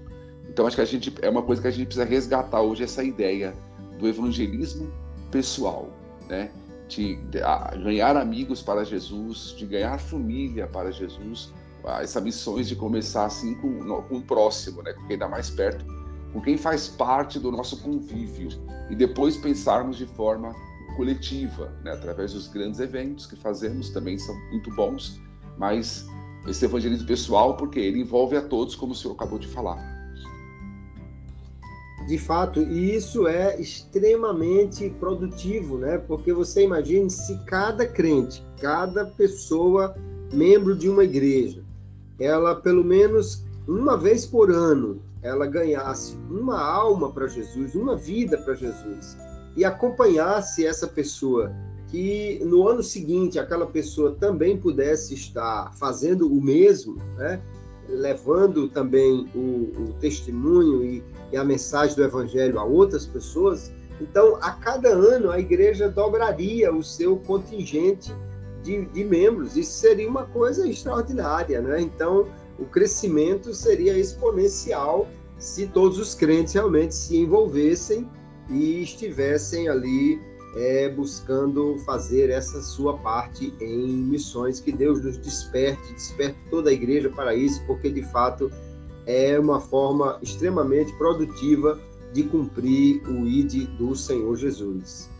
[0.48, 3.04] Então acho que a gente é uma coisa que a gente precisa resgatar hoje essa
[3.04, 3.54] ideia
[3.98, 4.92] do evangelismo
[5.30, 5.88] pessoal,
[6.28, 6.50] né?
[6.88, 11.52] De, de a, ganhar amigos para Jesus, de ganhar família para Jesus,
[12.00, 14.92] essa missões de começar assim com, com o próximo, né?
[14.92, 15.84] Com quem está mais perto,
[16.32, 18.48] com quem faz parte do nosso convívio
[18.90, 20.54] e depois pensarmos de forma
[20.96, 21.92] coletiva, né?
[21.92, 25.20] Através dos grandes eventos que fazemos também são muito bons,
[25.58, 26.06] mas
[26.46, 29.78] esse evangelismo pessoal porque ele envolve a todos, como o senhor acabou de falar.
[32.06, 35.98] De fato, e isso é extremamente produtivo, né?
[35.98, 39.94] Porque você imagine se cada crente, cada pessoa
[40.32, 41.62] membro de uma igreja,
[42.18, 48.36] ela pelo menos uma vez por ano, ela ganhasse uma alma para Jesus, uma vida
[48.38, 49.16] para Jesus,
[49.56, 51.54] e acompanhasse essa pessoa,
[51.88, 57.40] que no ano seguinte aquela pessoa também pudesse estar fazendo o mesmo, né?
[57.88, 64.36] levando também o, o testemunho e, e a mensagem do Evangelho a outras pessoas, então
[64.40, 68.12] a cada ano a igreja dobraria o seu contingente
[68.62, 69.56] de, de membros.
[69.56, 71.80] Isso seria uma coisa extraordinária, né?
[71.80, 72.26] Então
[72.62, 78.08] o crescimento seria exponencial se todos os crentes realmente se envolvessem
[78.48, 80.20] e estivessem ali
[80.54, 84.60] é, buscando fazer essa sua parte em missões.
[84.60, 88.50] Que Deus nos desperte, desperte toda a igreja para isso, porque de fato
[89.06, 91.80] é uma forma extremamente produtiva
[92.12, 95.10] de cumprir o ID do Senhor Jesus.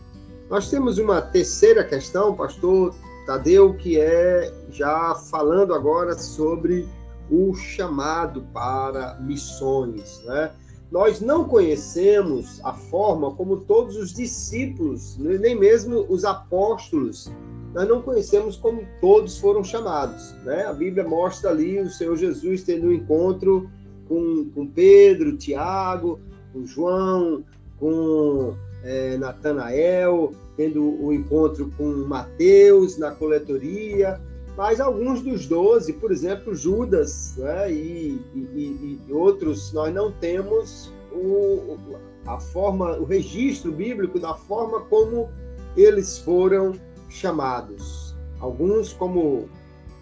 [0.49, 6.87] Nós temos uma terceira questão, pastor Tadeu, que é já falando agora sobre
[7.29, 10.51] o chamado para missões, né?
[10.91, 17.31] nós não conhecemos a forma como todos os discípulos, nem mesmo os apóstolos,
[17.73, 20.35] nós não conhecemos como todos foram chamados.
[20.43, 20.63] Né?
[20.65, 23.67] A Bíblia mostra ali o Senhor Jesus tendo um encontro
[24.07, 26.19] com, com Pedro, Tiago,
[26.53, 27.43] com João,
[27.79, 34.21] com é, Natanael, tendo o um encontro com Mateus na coletoria,
[34.55, 40.91] mas alguns dos doze, por exemplo, Judas né, e, e, e, outros, nós não temos
[41.11, 41.77] o,
[42.25, 45.29] a forma, o registro bíblico da forma como
[45.75, 46.73] eles foram
[47.09, 48.15] chamados.
[48.39, 49.49] Alguns, como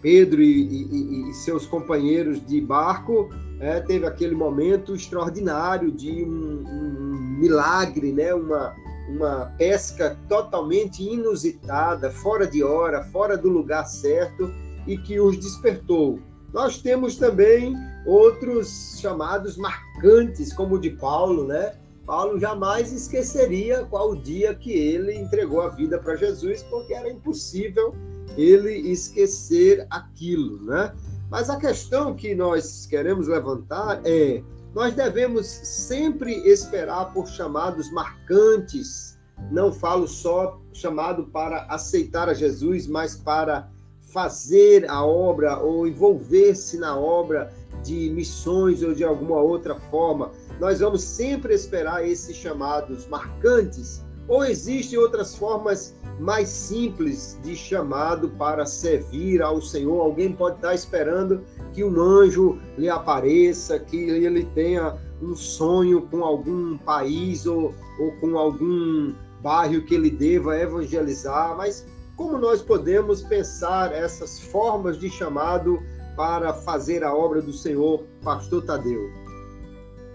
[0.01, 7.37] Pedro e, e seus companheiros de barco, é, teve aquele momento extraordinário de um, um
[7.39, 8.75] milagre, né, uma,
[9.09, 14.51] uma pesca totalmente inusitada, fora de hora, fora do lugar certo
[14.87, 16.19] e que os despertou.
[16.53, 17.73] Nós temos também
[18.05, 21.75] outros chamados marcantes, como o de Paulo, né?
[22.05, 27.95] Paulo jamais esqueceria qual dia que ele entregou a vida para Jesus, porque era impossível
[28.37, 30.93] ele esquecer aquilo, né?
[31.29, 39.19] Mas a questão que nós queremos levantar é nós devemos sempre esperar por chamados marcantes.
[39.51, 43.69] Não falo só chamado para aceitar a Jesus, mas para
[44.13, 47.51] fazer a obra ou envolver-se na obra
[47.83, 54.03] de missões ou de alguma outra forma, nós vamos sempre esperar esses chamados marcantes?
[54.27, 59.99] Ou existem outras formas mais simples de chamado para servir ao Senhor?
[59.99, 66.23] Alguém pode estar esperando que um anjo lhe apareça, que ele tenha um sonho com
[66.23, 73.23] algum país ou, ou com algum bairro que ele deva evangelizar, mas como nós podemos
[73.23, 75.81] pensar essas formas de chamado
[76.15, 79.09] para fazer a obra do Senhor, Pastor Tadeu?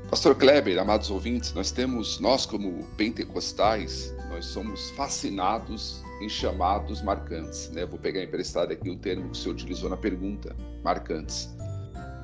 [0.08, 7.70] Pastor Kleber, amados ouvintes, nós temos, nós como pentecostais, nós somos fascinados em chamados marcantes.
[7.70, 7.86] Né?
[7.86, 11.56] Vou pegar emprestado aqui o termo que senhor utilizou na pergunta, marcantes.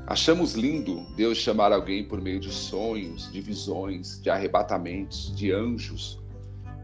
[0.06, 6.20] Achamos lindo Deus chamar alguém por meio de sonhos, de visões, de arrebatamentos, de anjos,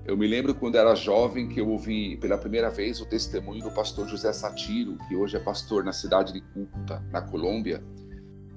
[0.07, 3.71] eu me lembro quando era jovem que eu ouvi pela primeira vez o testemunho do
[3.71, 7.85] pastor José Satiro, que hoje é pastor na cidade de Cúcuta, na Colômbia,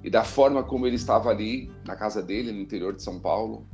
[0.02, 3.66] e da forma como ele estava ali na casa dele, no interior de São Paulo,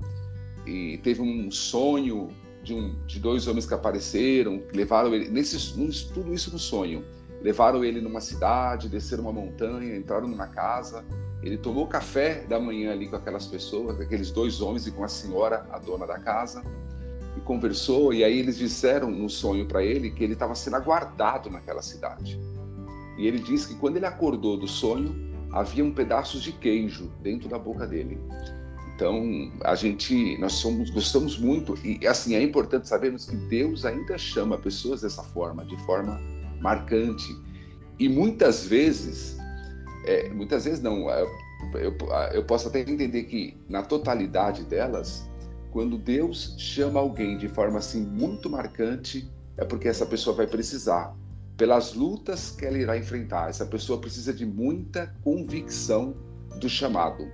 [0.66, 2.30] e teve um sonho
[2.68, 5.74] de, um, de dois homens que apareceram, levaram ele, nesse,
[6.12, 7.02] tudo isso no sonho,
[7.42, 11.02] levaram ele numa cidade, desceram uma montanha, entraram numa casa,
[11.42, 15.08] ele tomou café da manhã ali com aquelas pessoas, aqueles dois homens e com a
[15.08, 16.62] senhora, a dona da casa,
[17.36, 21.48] e conversou, e aí eles disseram no sonho para ele que ele estava sendo aguardado
[21.48, 22.38] naquela cidade.
[23.16, 25.14] E ele disse que quando ele acordou do sonho,
[25.52, 28.20] havia um pedaço de queijo dentro da boca dele.
[28.98, 34.18] Então, a gente, nós somos, gostamos muito, e assim, é importante sabermos que Deus ainda
[34.18, 36.20] chama pessoas dessa forma, de forma
[36.60, 37.32] marcante.
[37.96, 39.38] E muitas vezes,
[40.04, 41.28] é, muitas vezes não, eu,
[41.74, 41.96] eu,
[42.32, 45.30] eu posso até entender que na totalidade delas,
[45.70, 51.14] quando Deus chama alguém de forma assim muito marcante, é porque essa pessoa vai precisar,
[51.56, 56.16] pelas lutas que ela irá enfrentar, essa pessoa precisa de muita convicção
[56.60, 57.28] do chamado.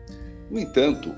[0.51, 1.15] No entanto,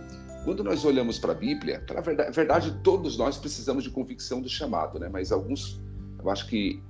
[0.47, 4.49] quando nós olhamos para a Bíblia, pela verdade, verdade, todos nós precisamos de convicção do
[4.49, 5.09] chamado, né?
[5.13, 5.83] Mas alguns,
[6.23, 6.81] eu acho que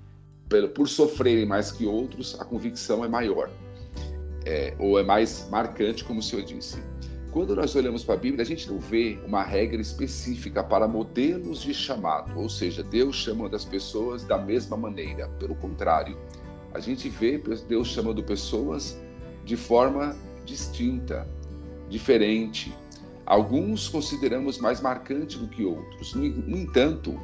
[0.74, 3.50] por sofrerem mais que outros, a convicção é maior,
[4.44, 6.82] é, ou é mais marcante, como o senhor disse.
[7.32, 11.62] Quando nós olhamos para a Bíblia, a gente não vê uma regra específica para modelos
[11.62, 15.28] de chamado, ou seja, Deus chama das pessoas da mesma maneira.
[15.38, 16.14] Pelo contrário,
[16.74, 19.00] a gente vê Deus chamando pessoas
[19.46, 20.14] de forma
[20.44, 21.26] distinta,
[21.88, 22.70] diferente.
[23.26, 26.14] Alguns consideramos mais marcante do que outros.
[26.14, 26.24] No
[26.56, 27.20] entanto,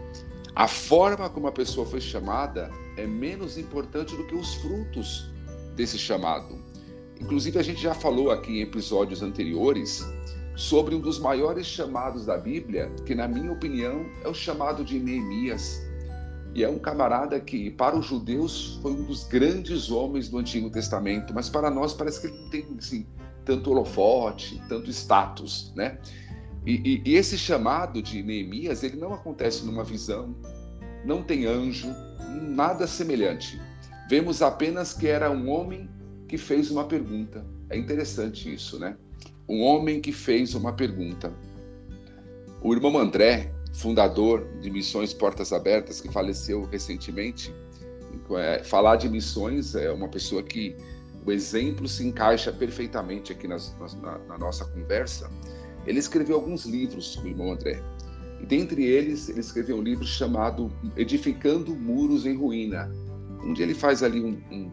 [0.54, 5.30] a forma como a pessoa foi chamada é menos importante do que os frutos
[5.76, 6.58] desse chamado.
[7.20, 10.04] Inclusive, a gente já falou aqui em episódios anteriores
[10.56, 14.98] sobre um dos maiores chamados da Bíblia, que, na minha opinião, é o chamado de
[14.98, 15.80] Neemias.
[16.54, 20.68] E é um camarada que, para os judeus, foi um dos grandes homens do Antigo
[20.68, 23.06] Testamento, mas para nós parece que ele não tem assim,
[23.44, 25.98] tanto holofote, tanto status, né?
[26.64, 30.34] E, e, e esse chamado de Neemias, ele não acontece numa visão,
[31.04, 31.88] não tem anjo,
[32.40, 33.60] nada semelhante.
[34.08, 35.88] Vemos apenas que era um homem
[36.28, 37.44] que fez uma pergunta.
[37.68, 38.96] É interessante isso, né?
[39.48, 41.32] Um homem que fez uma pergunta.
[42.62, 47.52] O irmão André, fundador de Missões Portas Abertas, que faleceu recentemente,
[48.36, 50.76] é, falar de missões é uma pessoa que
[51.24, 55.30] o exemplo se encaixa perfeitamente aqui nas, na, na nossa conversa.
[55.86, 57.82] Ele escreveu alguns livros, o irmão André.
[58.40, 62.90] E dentre eles, ele escreveu um livro chamado Edificando Muros em Ruína,
[63.44, 64.70] onde ele faz ali um, um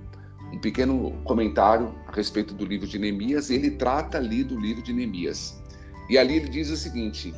[0.51, 4.81] um pequeno comentário a respeito do livro de Neemias, e ele trata ali do livro
[4.81, 5.61] de Neemias.
[6.09, 7.33] E ali ele diz o seguinte: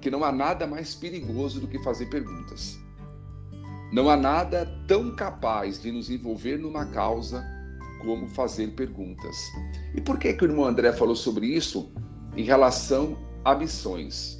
[0.00, 2.78] que não há nada mais perigoso do que fazer perguntas.
[3.92, 7.44] Não há nada tão capaz de nos envolver numa causa
[8.04, 9.36] como fazer perguntas.
[9.94, 11.92] E por que, que o irmão André falou sobre isso
[12.36, 14.38] em relação a missões?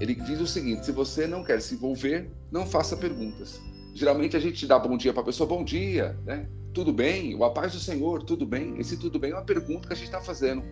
[0.00, 3.60] Ele diz o seguinte: se você não quer se envolver, não faça perguntas.
[3.94, 6.48] Geralmente a gente dá bom dia para a pessoa, bom dia, né?
[6.74, 7.34] tudo bem?
[7.36, 8.78] O a paz do Senhor, tudo bem?
[8.78, 10.62] Esse tudo bem é uma pergunta que a gente está fazendo.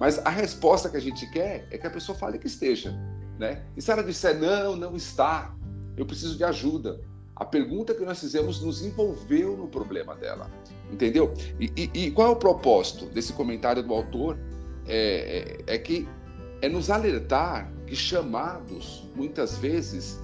[0.00, 2.90] Mas a resposta que a gente quer é que a pessoa fale que esteja.
[3.38, 3.62] Né?
[3.76, 5.54] E se ela disser não, não está,
[5.96, 7.00] eu preciso de ajuda.
[7.36, 10.50] A pergunta que nós fizemos nos envolveu no problema dela.
[10.92, 11.32] Entendeu?
[11.58, 14.38] E, e, e qual é o propósito desse comentário do autor?
[14.86, 16.06] É, é, é que
[16.60, 20.20] é nos alertar que chamados, muitas vezes,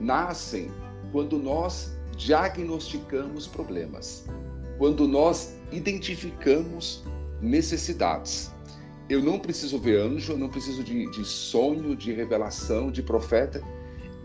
[0.00, 0.70] nascem
[1.10, 4.24] quando nós diagnosticamos problemas
[4.78, 7.04] quando nós identificamos
[7.40, 8.52] necessidades.
[9.08, 13.62] Eu não preciso ver anjo, eu não preciso de, de sonho, de revelação, de profeta.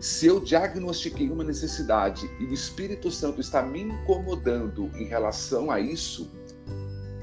[0.00, 5.78] Se eu diagnostiquei uma necessidade e o Espírito Santo está me incomodando em relação a
[5.78, 6.30] isso,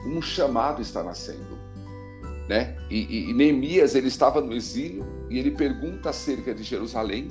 [0.06, 1.58] um chamado está nascendo.
[2.48, 2.78] Né?
[2.90, 7.30] E, e, e Neemias ele estava no exílio e ele pergunta acerca de Jerusalém.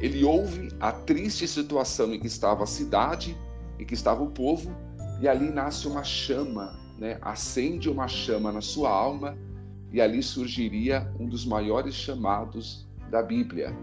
[0.00, 3.36] Ele ouve a triste situação em que estava a cidade
[3.78, 4.74] e que estava o povo
[5.20, 7.18] e ali nasce uma chama, né?
[7.20, 9.36] Acende uma chama na sua alma
[9.92, 13.76] e ali surgiria um dos maiores chamados da Bíblia,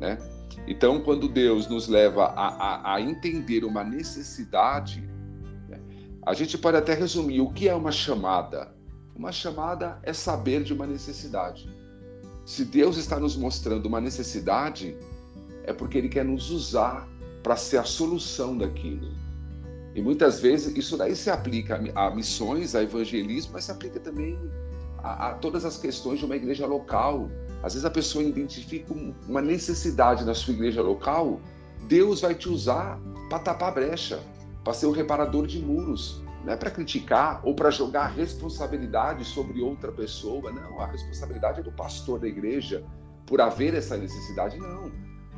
[0.00, 0.18] né?
[0.66, 5.08] Então, quando Deus nos leva a, a, a entender uma necessidade,
[5.68, 5.80] né?
[6.26, 8.74] a gente pode até resumir o que é uma chamada.
[9.14, 11.70] Uma chamada é saber de uma necessidade.
[12.46, 14.96] Se Deus está nos mostrando uma necessidade,
[15.64, 17.06] é porque Ele quer nos usar
[17.42, 19.08] para ser a solução daquilo.
[19.94, 24.38] E muitas vezes isso daí se aplica a missões, a evangelismo, mas se aplica também
[24.98, 27.28] a, a todas as questões de uma igreja local,
[27.62, 28.94] às vezes a pessoa identifica
[29.28, 31.40] uma necessidade na sua igreja local,
[31.86, 32.98] Deus vai te usar
[33.28, 34.20] para tapar a brecha,
[34.64, 36.22] para ser o reparador de muros.
[36.44, 40.50] Não é para criticar ou para jogar a responsabilidade sobre outra pessoa.
[40.50, 42.82] Não, a responsabilidade é do pastor da igreja
[43.26, 44.56] por haver essa necessidade.
[44.58, 44.90] Não.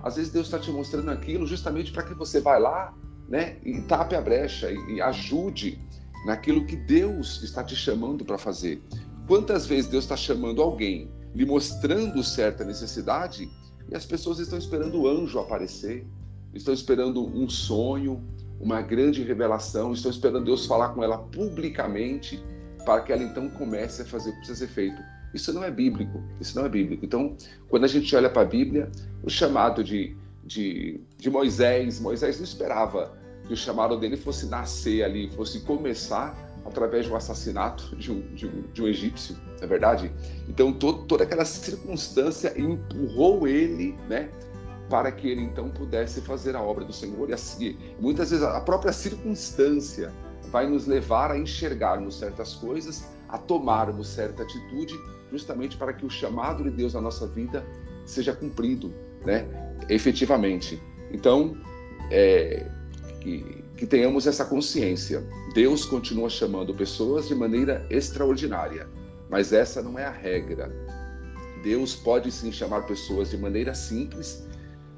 [0.03, 2.95] Às vezes Deus está te mostrando aquilo justamente para que você vá lá
[3.29, 5.81] né, e tape a brecha e, e ajude
[6.25, 8.81] naquilo que Deus está te chamando para fazer.
[9.27, 13.51] Quantas vezes Deus está chamando alguém lhe mostrando certa necessidade
[13.91, 16.07] e as pessoas estão esperando o anjo aparecer,
[16.55, 18.23] estão esperando um sonho,
[18.61, 22.43] uma grande revelação, estão esperando Deus falar com ela publicamente
[22.85, 25.03] para que ela então comece a fazer o que precisa ser feito.
[25.35, 27.05] Isso não é bíblico, isso não é bíblico.
[27.05, 27.37] Então,
[27.69, 28.91] quando a gente olha para a Bíblia,
[29.23, 33.17] o chamado de, de, de Moisés, Moisés não esperava
[33.47, 38.21] que o chamado dele fosse nascer ali, fosse começar através de um assassinato de um,
[38.35, 40.13] de um, de um egípcio, é verdade?
[40.49, 44.31] Então, toda aquela circunstância empurrou ele, né?
[44.89, 47.29] Para que ele então pudesse fazer a obra do Senhor.
[47.31, 50.13] E assim, muitas vezes a própria circunstância
[50.51, 54.95] vai nos levar a enxergarmos certas coisas, a tomarmos certa atitude,
[55.31, 57.65] justamente para que o chamado de Deus na nossa vida
[58.05, 58.93] seja cumprido,
[59.25, 59.47] né?
[59.89, 60.81] Efetivamente.
[61.11, 61.57] Então,
[62.11, 62.69] é,
[63.21, 65.27] que que tenhamos essa consciência.
[65.55, 68.89] Deus continua chamando pessoas de maneira extraordinária,
[69.29, 70.73] mas essa não é a regra.
[71.65, 74.47] Deus pode sim chamar pessoas de maneira simples,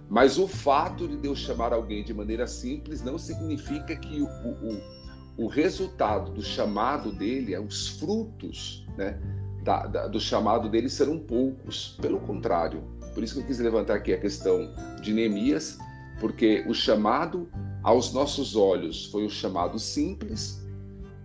[0.06, 5.44] mas o fato de Deus chamar alguém de maneira simples não significa que o, o,
[5.44, 9.18] o resultado do chamado dele, os frutos né,
[9.62, 11.98] da, da, do chamado dele serão poucos.
[12.02, 15.78] Pelo contrário, por isso que eu quis levantar aqui a questão de Neemias,
[16.20, 17.48] porque o chamado
[17.84, 20.60] aos nossos olhos foi o chamado simples,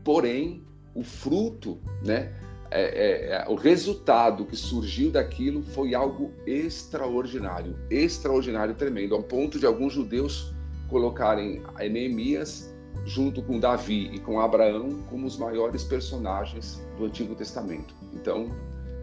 [0.04, 0.62] porém
[0.94, 2.34] o fruto, né,
[2.72, 9.58] é, é, é, o resultado que surgiu daquilo foi algo extraordinário, extraordinário, tremendo, ao ponto
[9.58, 10.54] de alguns judeus
[10.88, 12.72] colocarem Neemias
[13.06, 17.96] junto com Davi e com Abraão como os maiores personagens do Antigo Testamento.
[18.14, 18.50] Então,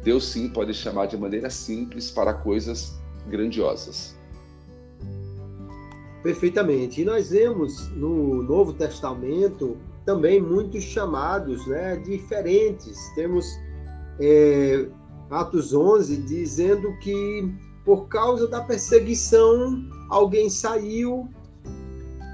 [0.05, 2.95] Deus sim pode chamar de maneira simples para coisas
[3.27, 4.16] grandiosas.
[6.27, 7.03] Perfeitamente.
[7.03, 12.99] E nós vemos no Novo Testamento também muitos chamados né, diferentes.
[13.15, 13.47] Temos
[14.19, 14.89] é,
[15.31, 17.49] Atos 11 dizendo que
[17.85, 21.29] por causa da perseguição alguém saiu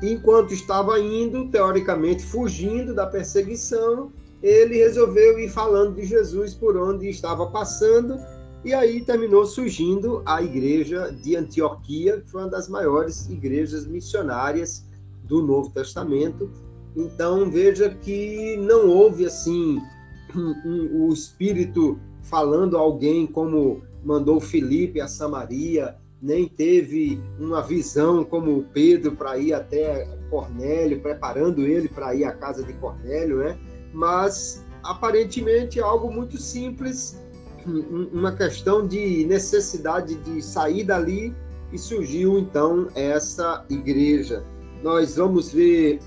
[0.02, 4.10] enquanto estava indo, teoricamente fugindo da perseguição,
[4.42, 8.16] ele resolveu ir falando de Jesus por onde estava passando
[8.64, 14.86] e aí terminou surgindo a igreja de Antioquia, que foi uma das maiores igrejas missionárias
[15.24, 16.50] do Novo Testamento.
[16.96, 19.80] Então veja que não houve assim
[20.94, 28.64] o Espírito falando a alguém como mandou Filipe a Samaria, nem teve uma visão como
[28.72, 33.58] Pedro para ir até Cornélio, preparando ele para ir à casa de Cornélio, né?
[33.92, 37.21] Mas aparentemente é algo muito simples
[37.66, 41.34] uma questão de necessidade de sair dali
[41.72, 44.44] e surgiu então essa igreja.
[44.82, 46.00] Nós vamos ver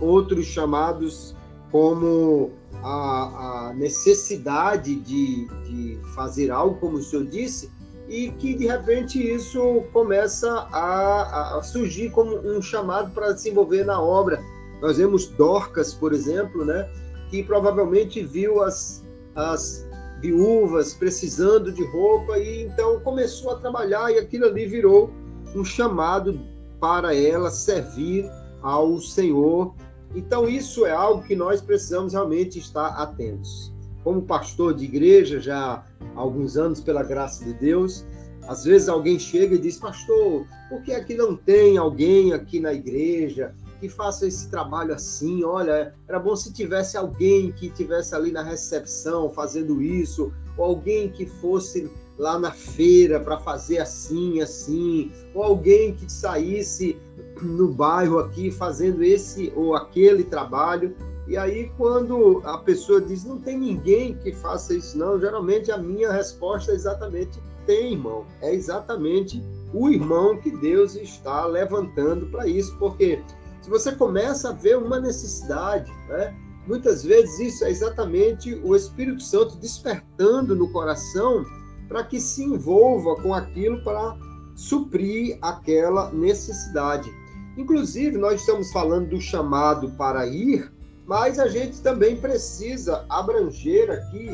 [0.00, 1.34] outros chamados
[1.70, 2.52] como
[2.82, 7.70] a, a necessidade de, de, fazer algo, como o senhor disse,
[8.08, 13.84] e que de repente isso começa a, a surgir como um chamado para se envolver
[13.84, 14.40] na obra.
[14.80, 16.88] Nós vemos Dorcas, por exemplo, né,
[17.28, 19.04] que provavelmente viu as,
[19.34, 19.87] as
[20.20, 25.10] viúvas precisando de roupa e então começou a trabalhar e aquilo ali virou
[25.54, 26.40] um chamado
[26.80, 28.28] para ela servir
[28.62, 29.74] ao Senhor.
[30.14, 33.72] Então isso é algo que nós precisamos realmente estar atentos.
[34.02, 38.04] Como pastor de igreja já há alguns anos pela graça de Deus,
[38.48, 42.58] Às vezes alguém chega e diz, pastor, por que é que não tem alguém aqui
[42.58, 45.44] na igreja que faça esse trabalho assim?
[45.44, 51.10] Olha, era bom se tivesse alguém que tivesse ali na recepção fazendo isso, ou alguém
[51.10, 56.98] que fosse lá na feira para fazer assim, assim, ou alguém que saísse
[57.40, 60.94] no bairro aqui fazendo esse ou aquele trabalho.
[61.28, 65.78] E aí, quando a pessoa diz, não tem ninguém que faça isso, não, geralmente a
[65.78, 68.24] minha resposta é exatamente tem, irmão.
[68.40, 73.22] É exatamente o irmão que Deus está levantando para isso, porque
[73.68, 76.34] se você começa a ver uma necessidade, né?
[76.66, 81.44] Muitas vezes isso é exatamente o Espírito Santo despertando no coração
[81.86, 84.16] para que se envolva com aquilo para
[84.56, 87.10] suprir aquela necessidade.
[87.58, 90.72] Inclusive, nós estamos falando do chamado para ir,
[91.06, 94.30] mas a gente também precisa abranger aqui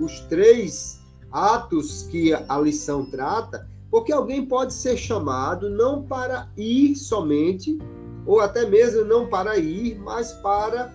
[0.00, 0.98] os três
[1.30, 7.78] atos que a lição trata, porque alguém pode ser chamado não para ir somente,
[8.28, 10.92] ou até mesmo não para ir, mas para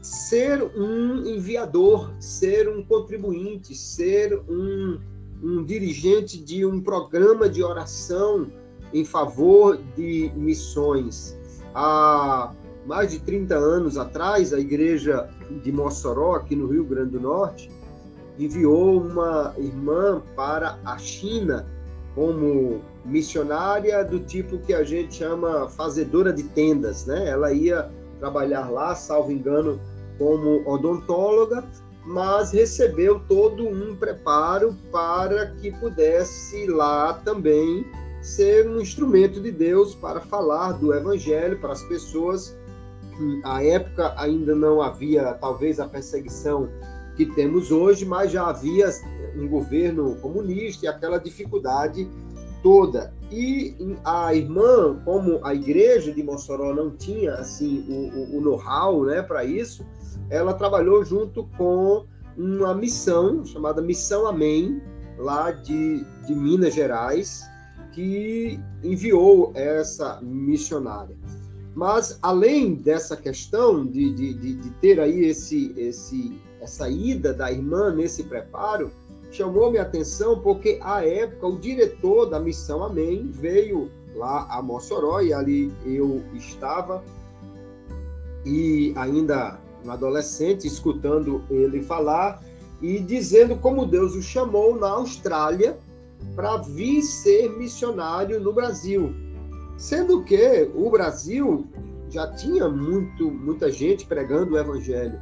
[0.00, 4.98] ser um enviador, ser um contribuinte, ser um,
[5.42, 8.50] um dirigente de um programa de oração
[8.94, 11.38] em favor de missões.
[11.74, 12.54] Há
[12.86, 15.28] mais de 30 anos atrás, a igreja
[15.62, 17.70] de Mossoró, aqui no Rio Grande do Norte,
[18.38, 21.66] enviou uma irmã para a China
[22.14, 27.28] como missionária do tipo que a gente chama fazedora de tendas, né?
[27.28, 29.80] Ela ia trabalhar lá, salvo engano,
[30.18, 31.64] como odontóloga,
[32.04, 37.86] mas recebeu todo um preparo para que pudesse lá também
[38.20, 42.54] ser um instrumento de Deus para falar do evangelho para as pessoas
[43.44, 46.68] a época ainda não havia talvez a perseguição
[47.26, 48.88] que temos hoje, mas já havia
[49.36, 52.08] um governo comunista e aquela dificuldade
[52.62, 53.12] toda.
[53.30, 59.20] E a irmã, como a igreja de Mossoró não tinha assim o, o, know-how né,
[59.20, 59.84] para isso,
[60.30, 62.06] ela trabalhou junto com
[62.38, 64.80] uma missão chamada Missão Amém,
[65.18, 67.42] lá de, de Minas Gerais,
[67.92, 71.16] que enviou essa missionária.
[71.74, 77.50] Mas, além dessa questão de, de, de, de ter aí esse, esse, essa ida da
[77.50, 78.90] irmã nesse preparo,
[79.30, 85.20] chamou minha atenção porque, à época, o diretor da Missão Amém veio lá a Mossoró
[85.20, 87.02] e ali eu estava
[88.44, 92.42] e ainda um adolescente escutando ele falar
[92.82, 95.78] e dizendo como Deus o chamou na Austrália
[96.34, 99.14] para vir ser missionário no Brasil.
[99.76, 101.66] Sendo que o Brasil
[102.10, 105.18] já tinha muito, muita gente pregando o evangelho.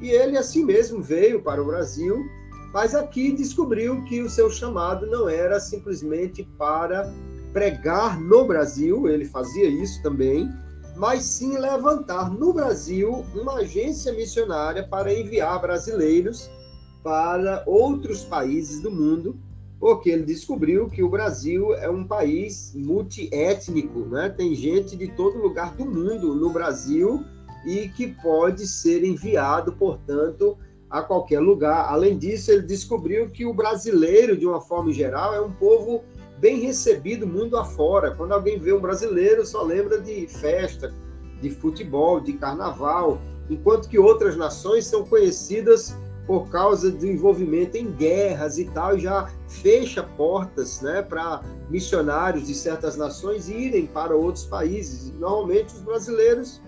[0.00, 2.24] E ele assim mesmo veio para o Brasil,
[2.72, 7.12] mas aqui descobriu que o seu chamado não era simplesmente para
[7.52, 10.48] pregar no Brasil, ele fazia isso também,
[10.96, 16.50] mas sim levantar no Brasil uma agência missionária para enviar brasileiros
[17.02, 19.38] para outros países do mundo
[19.80, 24.28] porque ele descobriu que o Brasil é um país multiétnico, né?
[24.28, 27.24] Tem gente de todo lugar do mundo no Brasil
[27.68, 30.56] e que pode ser enviado, portanto,
[30.88, 31.92] a qualquer lugar.
[31.92, 36.02] Além disso, ele descobriu que o brasileiro, de uma forma geral, é um povo
[36.38, 38.14] bem recebido mundo afora.
[38.14, 40.90] Quando alguém vê um brasileiro, só lembra de festa,
[41.42, 45.94] de futebol, de carnaval, enquanto que outras nações são conhecidas
[46.26, 52.54] por causa do envolvimento em guerras e tal, já fecha portas né, para missionários de
[52.54, 55.12] certas nações irem para outros países.
[55.18, 56.62] Normalmente os brasileiros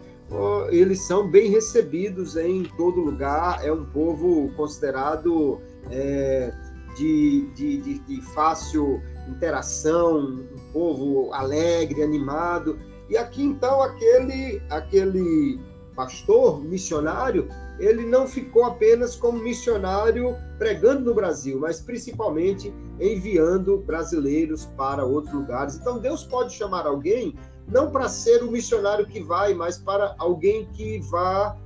[0.70, 5.60] eles são bem recebidos em todo lugar, é um povo considerado
[5.90, 6.52] é,
[6.96, 12.78] de, de, de, de fácil interação, um povo alegre, animado.
[13.08, 15.60] E aqui então aquele, aquele
[15.94, 17.48] pastor missionário
[17.80, 25.34] ele não ficou apenas como missionário pregando no Brasil, mas principalmente enviando brasileiros para outros
[25.34, 25.76] lugares.
[25.76, 27.34] Então Deus pode chamar alguém
[27.70, 31.56] não para ser o missionário que vai, mas para alguém que vá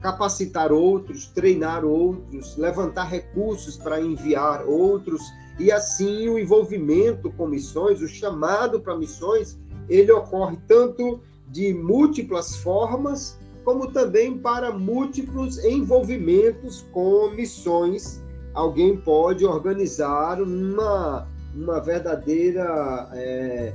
[0.00, 5.20] capacitar outros, treinar outros, levantar recursos para enviar outros
[5.58, 12.56] e assim o envolvimento com missões, o chamado para missões, ele ocorre tanto de múltiplas
[12.56, 18.22] formas como também para múltiplos envolvimentos com missões.
[18.54, 23.74] Alguém pode organizar uma, uma verdadeira é,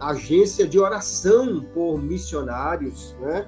[0.00, 3.46] agência de oração por missionários, né?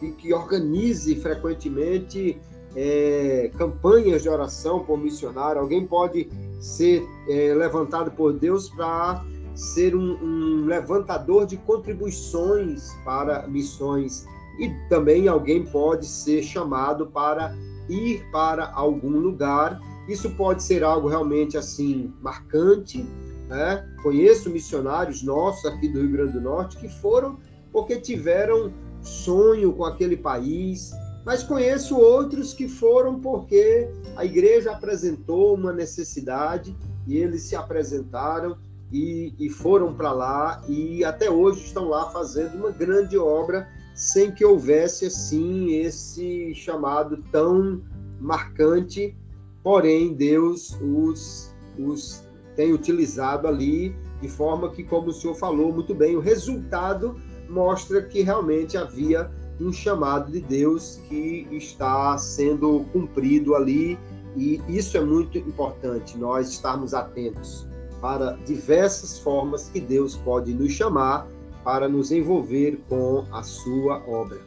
[0.00, 2.40] E que organize frequentemente
[2.74, 5.60] é, campanhas de oração por missionário.
[5.60, 6.28] Alguém pode
[6.60, 9.24] ser é, levantado por Deus para
[9.54, 14.26] ser um, um levantador de contribuições para missões
[14.58, 17.54] e também alguém pode ser chamado para
[17.88, 19.80] ir para algum lugar.
[20.08, 23.04] Isso pode ser algo realmente assim marcante,
[23.48, 23.86] né?
[24.02, 27.38] Conheço missionários nossos aqui do Rio Grande do Norte que foram
[27.72, 30.92] porque tiveram sonho com aquele país,
[31.24, 36.76] mas conheço outros que foram porque a igreja apresentou uma necessidade
[37.06, 38.56] e eles se apresentaram
[38.92, 44.30] e, e foram para lá e até hoje estão lá fazendo uma grande obra sem
[44.30, 47.82] que houvesse assim esse chamado tão
[48.20, 49.16] marcante,
[49.62, 52.21] porém Deus os, os
[52.56, 58.02] tem utilizado ali de forma que, como o senhor falou muito bem, o resultado mostra
[58.02, 59.30] que realmente havia
[59.60, 63.98] um chamado de Deus que está sendo cumprido ali
[64.36, 67.66] e isso é muito importante, nós estarmos atentos
[68.00, 71.28] para diversas formas que Deus pode nos chamar
[71.62, 74.40] para nos envolver com a sua obra.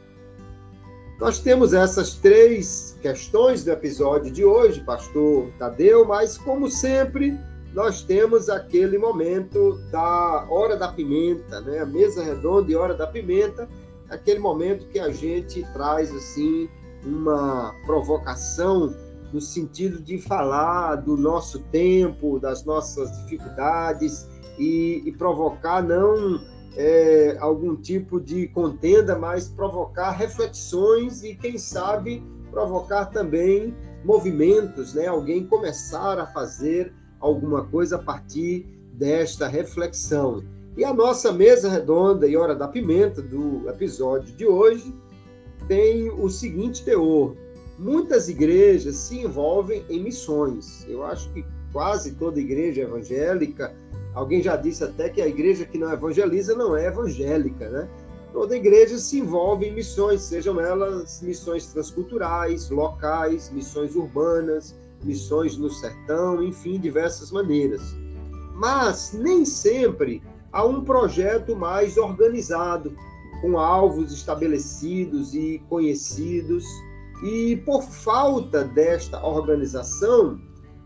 [1.19, 7.39] Nós temos essas três questões do episódio de hoje, pastor Tadeu, mas como sempre,
[7.75, 11.79] nós temos aquele momento da hora da pimenta, né?
[11.79, 13.67] A mesa redonda e hora da pimenta,
[14.09, 16.69] aquele momento que a gente traz assim
[17.03, 18.95] uma provocação
[19.33, 24.25] no sentido de falar do nosso tempo, das nossas dificuldades
[24.57, 26.39] e, e provocar não
[26.77, 35.07] é, algum tipo de contenda, mas provocar reflexões e, quem sabe, provocar também movimentos, né?
[35.07, 36.93] Alguém começar a fazer
[37.25, 40.43] alguma coisa a partir desta reflexão.
[40.77, 44.93] E a nossa mesa redonda e hora da pimenta do episódio de hoje
[45.67, 47.35] tem o seguinte teor:
[47.79, 50.85] Muitas igrejas se envolvem em missões.
[50.87, 53.73] Eu acho que quase toda igreja evangélica,
[54.13, 57.89] alguém já disse até que a igreja que não evangeliza não é evangélica, né?
[58.31, 65.69] Toda igreja se envolve em missões, sejam elas missões transculturais, locais, missões urbanas, missões no
[65.69, 67.81] sertão, enfim, diversas maneiras.
[68.53, 72.95] Mas nem sempre há um projeto mais organizado,
[73.41, 76.65] com alvos estabelecidos e conhecidos
[77.23, 80.39] e por falta desta organização,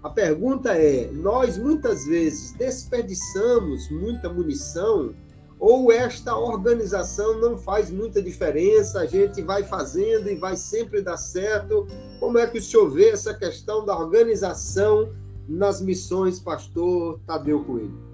[0.04, 5.14] a pergunta é: nós muitas vezes desperdiçamos muita munição
[5.60, 11.18] ou esta organização não faz muita diferença, a gente vai fazendo e vai sempre dar
[11.18, 11.86] certo?
[12.20, 15.14] Como é que o senhor vê essa questão da organização
[15.48, 18.10] nas missões, pastor Tadeu Coelho?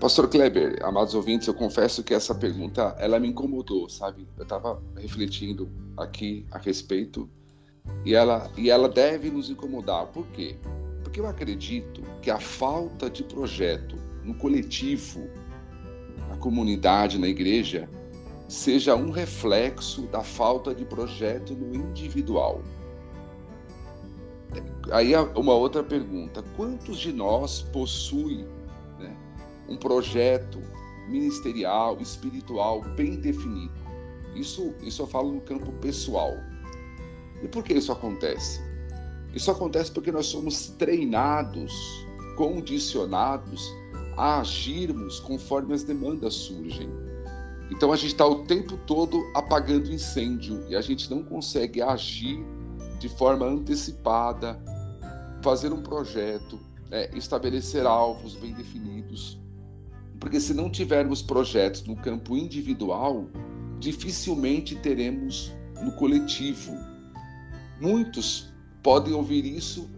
[0.00, 4.26] Pastor Kleber, amados ouvintes, eu confesso que essa pergunta ela me incomodou, sabe?
[4.36, 7.28] Eu estava refletindo aqui a respeito
[8.04, 10.06] e ela e ela deve nos incomodar.
[10.06, 10.56] Por quê?
[11.04, 13.94] Porque eu acredito que a falta de projeto
[14.30, 15.28] no coletivo,
[16.28, 17.88] na comunidade, na igreja,
[18.48, 22.62] seja um reflexo da falta de projeto no individual.
[24.92, 28.46] Aí uma outra pergunta: quantos de nós possuem
[29.68, 30.60] um projeto
[31.08, 33.72] ministerial, espiritual bem definido.
[34.34, 36.32] Isso, isso eu falo no campo pessoal.
[37.42, 38.60] E por que isso acontece?
[39.32, 41.72] Isso acontece porque nós somos treinados,
[42.36, 43.72] condicionados
[44.20, 46.90] a agirmos conforme as demandas surgem.
[47.70, 52.38] Então a gente está o tempo todo apagando incêndio e a gente não consegue agir
[52.98, 54.60] de forma antecipada,
[55.42, 56.60] fazer um projeto,
[56.90, 59.40] né, estabelecer alvos bem definidos.
[60.18, 63.26] Porque se não tivermos projetos no campo individual,
[63.78, 65.50] dificilmente teremos
[65.82, 66.74] no coletivo.
[67.80, 68.52] Muitos
[68.82, 69.88] podem ouvir isso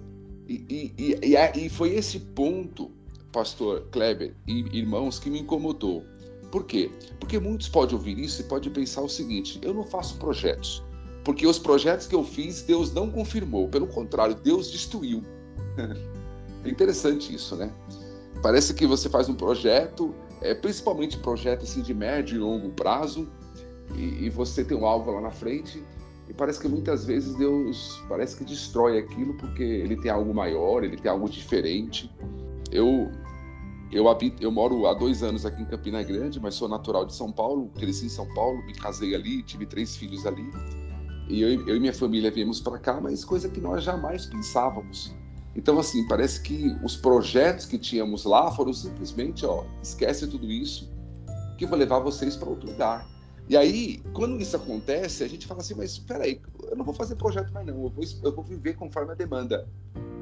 [0.46, 2.92] e, e, e, e, foi esse ponto,
[3.32, 6.04] pastor Kleber e irmãos, que me incomodou.
[6.50, 6.90] Por quê?
[7.18, 10.82] Porque muitos podem ouvir isso e podem pensar o seguinte: eu não faço projetos,
[11.24, 15.24] porque os projetos que eu fiz, Deus não confirmou, pelo contrário, Deus destruiu.
[16.64, 17.72] é interessante isso, né?
[18.42, 23.28] Parece que você faz um projeto, é, principalmente projeto assim, de médio e longo prazo,
[23.96, 25.82] e, e, você tem um alvo lá na frente,
[26.28, 30.82] e parece que muitas vezes Deus parece que destrói aquilo porque ele tem algo maior,
[30.82, 32.10] ele tem algo diferente.
[32.70, 33.10] Eu
[33.92, 37.14] eu, habito, eu moro há dois anos aqui em Campina Grande, mas sou natural de
[37.14, 40.50] São Paulo, cresci em São Paulo, me casei ali, tive três filhos ali.
[41.28, 45.14] E eu, eu e minha família viemos para cá, mas coisa que nós jamais pensávamos.
[45.54, 50.90] Então, assim, parece que os projetos que tínhamos lá foram simplesmente, ó, esquece tudo isso,
[51.58, 53.06] que vou levar vocês para outro lugar.
[53.48, 56.40] E aí, quando isso acontece, a gente fala assim, mas espera aí,
[56.70, 59.68] eu não vou fazer projeto mais não, eu vou, eu vou viver conforme a demanda.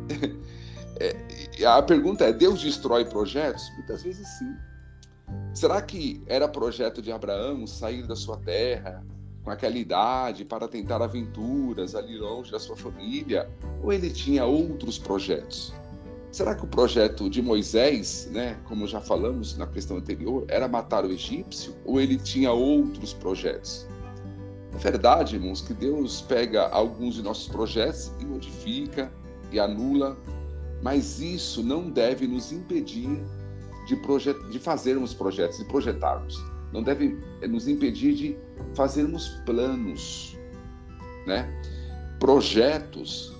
[0.99, 3.71] é, a pergunta é: Deus destrói projetos?
[3.77, 4.55] Muitas vezes sim.
[5.55, 9.05] Será que era projeto de Abraão sair da sua terra
[9.45, 13.49] com aquela idade para tentar aventuras ali longe da sua família?
[13.83, 15.73] Ou ele tinha outros projetos?
[16.33, 21.05] Será que o projeto de Moisés, né, como já falamos na questão anterior, era matar
[21.05, 23.87] o egípcio ou ele tinha outros projetos?
[24.73, 29.13] É verdade, irmãos, que Deus pega alguns de nossos projetos e modifica
[29.51, 30.17] e anula,
[30.81, 33.21] mas isso não deve nos impedir
[33.89, 34.39] de, projet...
[34.51, 36.41] de fazermos projetos, de projetarmos.
[36.73, 37.19] Não deve
[37.49, 38.39] nos impedir de
[38.75, 40.39] fazermos planos,
[41.27, 41.51] né?
[42.21, 43.35] Projetos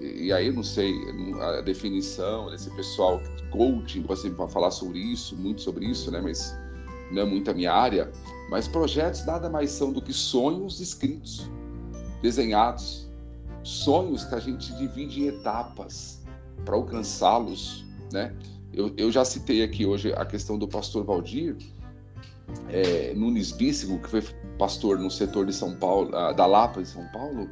[0.00, 0.94] e aí não sei
[1.40, 3.20] a definição desse pessoal
[3.50, 6.20] coaching, você vai falar sobre isso, muito sobre isso, né?
[6.20, 6.54] Mas
[7.10, 8.10] não é muito a minha área.
[8.50, 11.50] Mas projetos nada mais são do que sonhos escritos,
[12.22, 13.08] desenhados,
[13.62, 16.22] sonhos que a gente divide em etapas
[16.64, 18.34] para alcançá-los, né?
[18.72, 21.56] Eu, eu, já citei aqui hoje a questão do pastor Valdir
[22.68, 24.22] é, Nunes Bíssigo, que foi
[24.58, 27.48] pastor no setor de São Paulo, ah, da Lapa, em São Paulo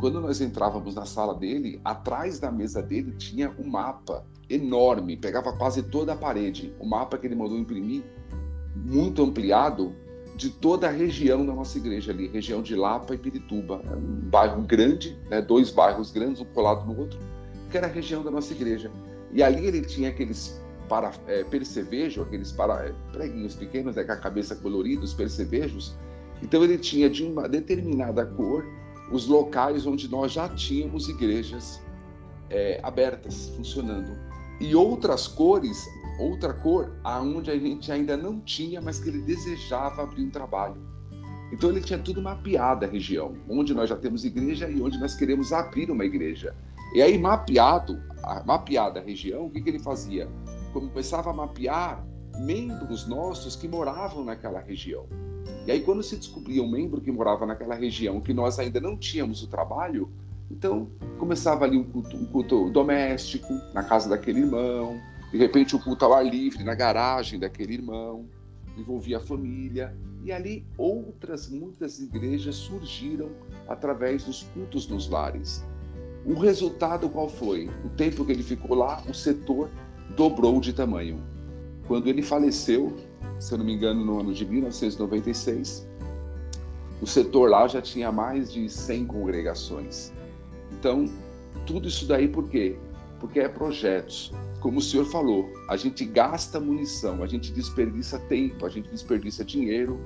[0.00, 5.52] quando nós entrávamos na sala dele, atrás da mesa dele tinha um mapa enorme, pegava
[5.52, 6.74] quase toda a parede.
[6.80, 8.02] O mapa que ele mandou imprimir,
[8.74, 9.94] muito ampliado,
[10.34, 13.82] de toda a região da nossa igreja ali, região de Lapa e Pirituba.
[13.86, 17.18] É um bairro grande, né, dois bairros grandes, um colado no outro,
[17.70, 18.90] que era a região da nossa igreja.
[19.32, 24.12] E ali ele tinha aqueles para é, percevejo, aqueles para, é, preguinhos pequenos, né, com
[24.12, 25.94] a cabeça colorida, os percevejos.
[26.42, 28.64] Então ele tinha de uma determinada cor
[29.10, 31.80] os locais onde nós já tínhamos igrejas
[32.48, 34.16] é, abertas, funcionando.
[34.60, 35.86] E outras cores,
[36.18, 40.76] outra cor, aonde a gente ainda não tinha, mas que ele desejava abrir um trabalho.
[41.52, 45.14] Então ele tinha tudo mapeado a região, onde nós já temos igreja e onde nós
[45.14, 46.54] queremos abrir uma igreja.
[46.94, 48.00] E aí, mapeado,
[48.44, 50.28] mapeada a região, o que, que ele fazia?
[50.72, 52.04] Começava a mapear
[52.40, 55.06] membros nossos que moravam naquela região.
[55.66, 58.96] E aí, quando se descobria um membro que morava naquela região que nós ainda não
[58.96, 60.10] tínhamos o trabalho,
[60.50, 64.98] então começava ali um culto, um culto doméstico, na casa daquele irmão,
[65.30, 68.26] de repente o um culto ao ar livre, na garagem daquele irmão,
[68.76, 69.94] envolvia a família.
[70.24, 73.30] E ali outras muitas igrejas surgiram
[73.68, 75.64] através dos cultos nos lares.
[76.26, 77.70] O resultado qual foi?
[77.84, 79.70] O tempo que ele ficou lá, o setor
[80.16, 81.22] dobrou de tamanho.
[81.90, 82.96] Quando ele faleceu,
[83.40, 85.88] se eu não me engano, no ano de 1996,
[87.02, 90.12] o setor lá já tinha mais de 100 congregações.
[90.70, 91.06] Então,
[91.66, 92.78] tudo isso daí por quê?
[93.18, 94.32] Porque é projetos.
[94.60, 99.44] Como o senhor falou, a gente gasta munição, a gente desperdiça tempo, a gente desperdiça
[99.44, 99.98] dinheiro,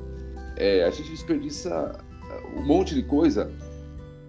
[0.57, 3.53] é, a gente desperdiça uh, um monte de coisa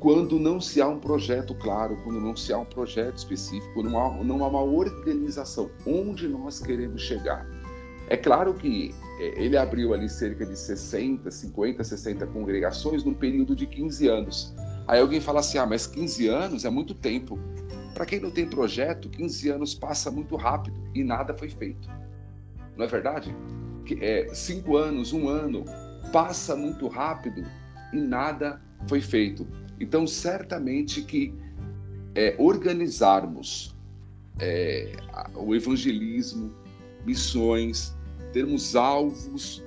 [0.05, 3.97] quando não se há um projeto claro, quando não se há um projeto específico, não
[3.97, 7.43] há, não há uma organização onde nós queremos chegar.
[8.07, 13.55] É claro que é, ele abriu ali cerca de 60, 50, 60 congregações num período
[13.55, 14.53] de 15 anos.
[14.87, 17.39] Aí alguém fala assim: ah, mas 15 anos é muito tempo.
[17.95, 21.89] Para quem não tem projeto, 15 anos passa muito rápido e nada foi feito.
[22.77, 23.35] Não é verdade?
[23.99, 25.65] É, cinco anos, um ano,
[26.13, 27.43] passa muito rápido
[27.91, 29.47] e nada foi feito.
[29.79, 31.33] Então, certamente que
[32.13, 33.75] é, organizarmos
[34.39, 34.93] é,
[35.35, 36.53] o evangelismo,
[37.05, 37.93] missões,
[38.31, 39.63] termos alvos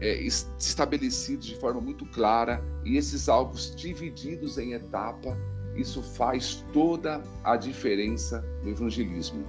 [0.00, 0.22] é,
[0.58, 5.36] estabelecidos de forma muito clara e esses alvos divididos em etapa,
[5.76, 9.44] isso faz toda a diferença no evangelismo.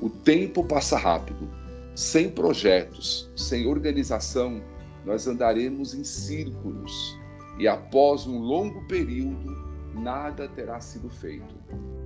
[0.00, 1.48] O tempo passa rápido.
[1.94, 4.62] Sem projetos, sem organização,
[5.06, 7.18] nós andaremos em círculos
[7.58, 9.56] e após um longo período,
[9.94, 11.54] nada terá sido feito.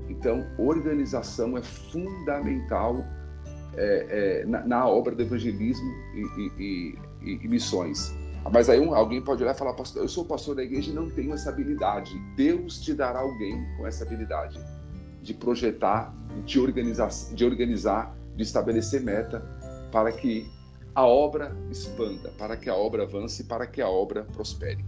[0.09, 3.05] Então, organização é fundamental
[3.77, 8.13] é, é, na, na, obra do evangelismo e, e, e, e missões.
[8.53, 11.11] Mas aí alguém pode olhar e falar, pastor, eu sou pastor da igreja e não
[11.11, 12.19] tenho essa habilidade.
[12.37, 14.59] Deus te dará alguém com essa habilidade
[15.23, 19.41] de projetar, de organizar, de organizar, de estabelecer meta
[19.93, 20.51] para que
[20.95, 24.85] a obra expanda, para que a obra avance, para que a obra prospere.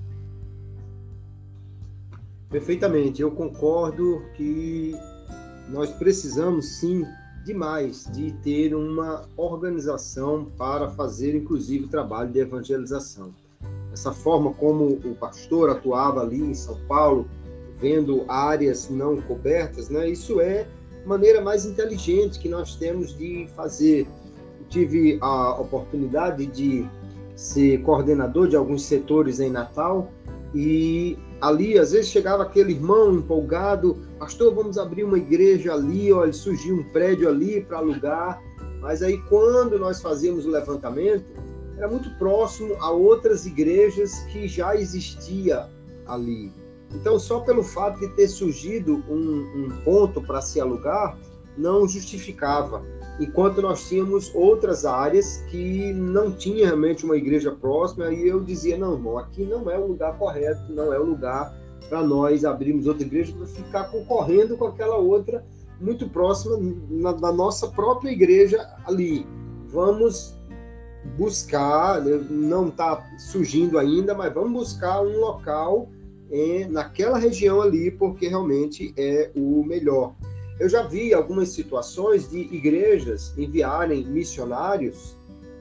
[2.53, 4.95] Perfeitamente, eu concordo que
[5.71, 7.03] nós precisamos sim
[7.47, 13.31] demais de ter uma organização para fazer, inclusive, trabalho de evangelização.
[13.91, 17.27] Essa forma como o pastor atuava ali em São Paulo,
[17.81, 20.11] vendo áreas não cobertas, né?
[20.11, 20.69] Isso é
[21.07, 24.07] maneira mais inteligente que nós temos de fazer.
[24.61, 26.87] Eu tive a oportunidade de
[27.35, 30.13] ser coordenador de alguns setores em Natal
[30.55, 36.33] e ali, às vezes chegava aquele irmão empolgado, pastor, vamos abrir uma igreja ali, olha,
[36.33, 38.41] surgiu um prédio ali para alugar.
[38.81, 41.25] Mas aí quando nós fazíamos o levantamento,
[41.77, 45.69] era muito próximo a outras igrejas que já existia
[46.07, 46.53] ali.
[46.95, 51.19] Então, só pelo fato de ter surgido um, um ponto para se alugar,
[51.57, 52.85] não justificava.
[53.21, 58.77] Enquanto nós tínhamos outras áreas que não tinha realmente uma igreja próxima, e eu dizia:
[58.79, 61.55] não, aqui não é o lugar correto, não é o lugar
[61.89, 65.45] para nós abrirmos outra igreja para ficar concorrendo com aquela outra
[65.79, 66.57] muito próxima
[66.89, 69.27] na, na nossa própria igreja ali.
[69.67, 70.35] Vamos
[71.19, 75.89] buscar, não está surgindo ainda, mas vamos buscar um local
[76.31, 80.15] é, naquela região ali, porque realmente é o melhor.
[80.63, 85.17] Eu já vi algumas situações de igrejas enviarem missionários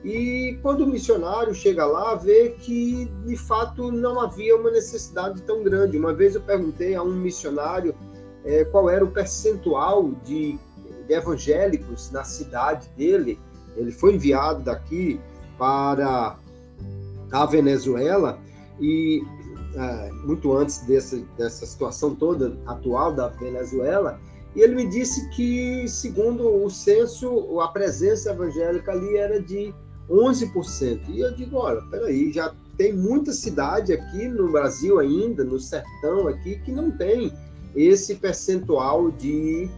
[0.05, 5.63] e quando o missionário chega lá, vê que de fato não havia uma necessidade tão
[5.63, 5.97] grande.
[5.97, 7.95] Uma vez eu perguntei a um missionário
[8.45, 10.59] é, qual era o percentual de,
[11.07, 13.39] de evangélicos na cidade dele.
[13.75, 15.19] Ele foi enviado daqui
[15.57, 16.37] para
[17.31, 18.37] a Venezuela
[18.79, 19.23] e
[19.75, 24.21] é, muito antes dessa, dessa situação toda atual da Venezuela,
[24.55, 29.73] e ele me disse que, segundo o censo, a presença evangélica ali era de
[30.09, 31.01] 11%.
[31.09, 36.27] E eu digo, olha, peraí, já tem muita cidade aqui no Brasil ainda, no sertão
[36.27, 37.31] aqui, que não tem
[37.73, 39.69] esse percentual de,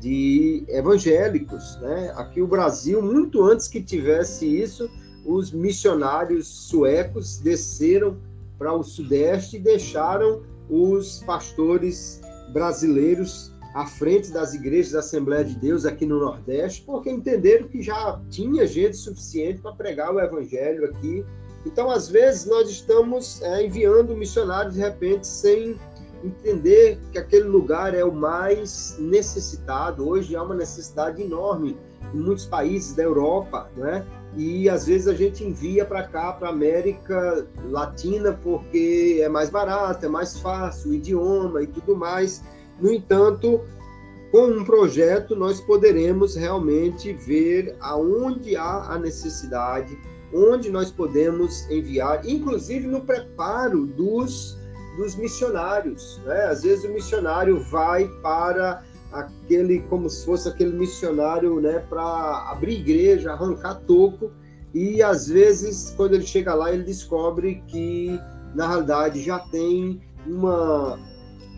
[0.00, 1.78] de evangélicos.
[1.82, 2.12] Né?
[2.16, 4.88] Aqui o Brasil, muito antes que tivesse isso,
[5.26, 8.16] os missionários suecos desceram
[8.58, 12.22] para o Sudeste e deixaram os pastores
[12.52, 17.82] brasileiros à frente das igrejas da Assembleia de Deus aqui no Nordeste, porque entenderam que
[17.82, 21.24] já tinha gente suficiente para pregar o Evangelho aqui.
[21.66, 25.76] Então, às vezes, nós estamos é, enviando missionários de repente sem
[26.22, 30.08] entender que aquele lugar é o mais necessitado.
[30.08, 31.76] Hoje há uma necessidade enorme
[32.14, 34.06] em muitos países da Europa, né?
[34.36, 40.06] e às vezes a gente envia para cá, para América Latina, porque é mais barato,
[40.06, 42.42] é mais fácil, o idioma e tudo mais.
[42.80, 43.60] No entanto,
[44.30, 49.96] com um projeto nós poderemos realmente ver aonde há a necessidade,
[50.32, 54.58] onde nós podemos enviar, inclusive no preparo dos,
[54.96, 56.20] dos missionários.
[56.24, 56.46] Né?
[56.46, 62.80] Às vezes o missionário vai para aquele como se fosse aquele missionário, né, para abrir
[62.80, 64.32] igreja, arrancar toco,
[64.74, 68.18] e às vezes quando ele chega lá ele descobre que
[68.56, 70.98] na realidade já tem uma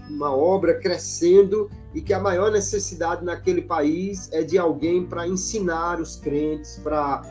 [0.09, 6.01] uma obra crescendo e que a maior necessidade naquele país é de alguém para ensinar
[6.01, 7.23] os crentes, para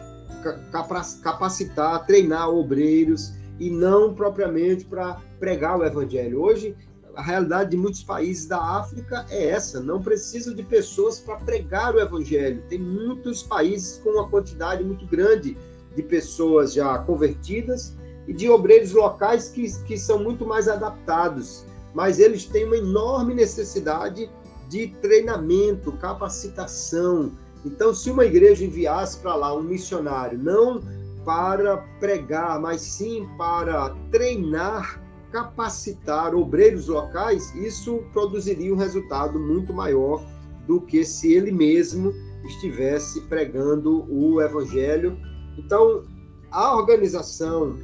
[1.22, 6.42] capacitar, treinar obreiros e não propriamente para pregar o evangelho.
[6.42, 6.76] Hoje
[7.16, 11.96] a realidade de muitos países da África é essa: não precisam de pessoas para pregar
[11.96, 12.62] o evangelho.
[12.70, 15.58] Tem muitos países com uma quantidade muito grande
[15.96, 17.96] de pessoas já convertidas
[18.28, 21.66] e de obreiros locais que, que são muito mais adaptados,
[21.96, 24.30] mas eles têm uma enorme necessidade
[24.70, 27.32] de treinamento, capacitação.
[27.66, 30.82] Então, se uma igreja enviasse para lá um missionário, não
[31.24, 40.24] para pregar, mas sim para treinar capacitar obreiros locais, isso produziria um resultado muito maior
[40.66, 42.14] do que se ele mesmo
[42.46, 45.18] estivesse pregando o evangelho.
[45.58, 46.04] Então,
[46.52, 47.78] a organização,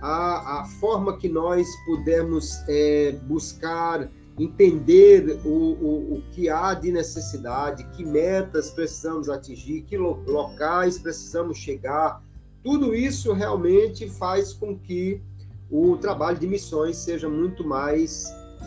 [0.00, 6.92] a, a forma que nós pudermos é, buscar entender o, o, o, que há de
[6.92, 12.22] necessidade, que metas precisamos atingir, que locais precisamos chegar,
[12.62, 15.20] tudo isso realmente faz com que
[15.70, 18.26] o trabalho de missões seja muito mais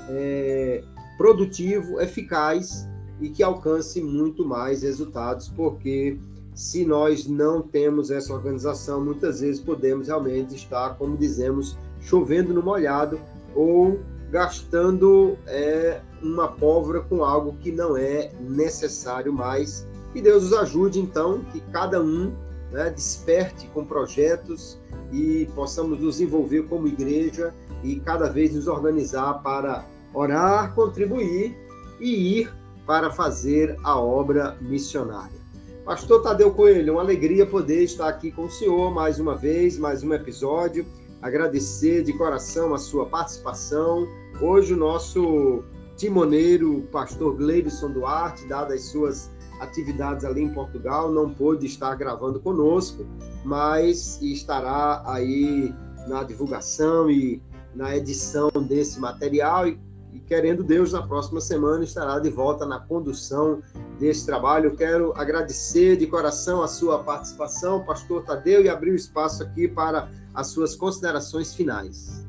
[0.10, 0.84] é,
[1.18, 2.88] produtivo, eficaz
[3.22, 6.18] e que alcance muito mais resultados, porque
[6.62, 12.62] se nós não temos essa organização, muitas vezes podemos realmente estar, como dizemos, chovendo no
[12.62, 13.20] molhado
[13.56, 14.00] ou
[14.30, 19.88] gastando é, uma pólvora com algo que não é necessário mais.
[20.14, 22.32] Que Deus nos ajude, então, que cada um
[22.72, 24.78] né, desperte com projetos
[25.12, 27.52] e possamos nos envolver como igreja
[27.84, 29.84] e cada vez nos organizar para
[30.14, 31.58] orar, contribuir
[32.00, 32.54] e ir
[32.86, 35.41] para fazer a obra missionária.
[35.86, 40.04] Pastor Tadeu Coelho, uma alegria poder estar aqui com o senhor mais uma vez, mais
[40.04, 40.86] um episódio.
[41.20, 44.08] Agradecer de coração a sua participação.
[44.40, 45.64] Hoje o nosso
[45.98, 52.40] timoneiro, pastor Gleibson Duarte, dadas as suas atividades ali em Portugal, não pôde estar gravando
[52.40, 53.04] conosco,
[53.44, 55.74] mas estará aí
[56.08, 57.42] na divulgação e
[57.74, 59.80] na edição desse material e,
[60.14, 63.62] e, querendo Deus, na próxima semana estará de volta na condução
[64.00, 64.70] desse trabalho.
[64.70, 69.68] Eu quero agradecer de coração a sua participação, pastor Tadeu, e abrir o espaço aqui
[69.68, 72.26] para as suas considerações finais.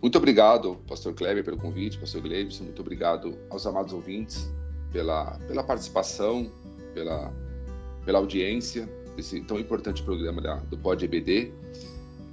[0.00, 4.52] Muito obrigado, pastor Kleber, pelo convite, pastor Gleibson, muito obrigado aos amados ouvintes
[4.92, 6.50] pela, pela participação,
[6.92, 7.32] pela,
[8.04, 11.52] pela audiência desse tão importante programa da, do Pod EBD.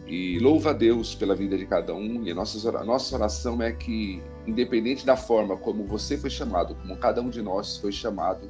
[0.09, 2.23] E louva a Deus pela vida de cada um.
[2.23, 7.21] E a nossa, oração é que, independente da forma como você foi chamado, como cada
[7.21, 8.49] um de nós foi chamado,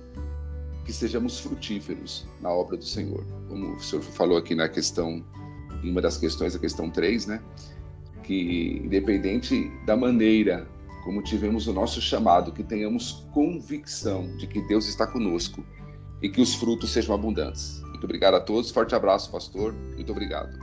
[0.85, 3.25] que sejamos frutíferos na obra do Senhor.
[3.49, 5.21] Como o senhor falou aqui na questão,
[5.83, 7.43] em uma das questões, a questão 3, né?
[8.23, 10.65] Que independente da maneira
[11.03, 15.63] como tivemos o nosso chamado, que tenhamos convicção de que Deus está conosco
[16.21, 17.81] e que os frutos sejam abundantes.
[17.89, 18.71] Muito obrigado a todos.
[18.71, 19.73] Forte abraço, pastor.
[19.95, 20.57] Muito obrigado.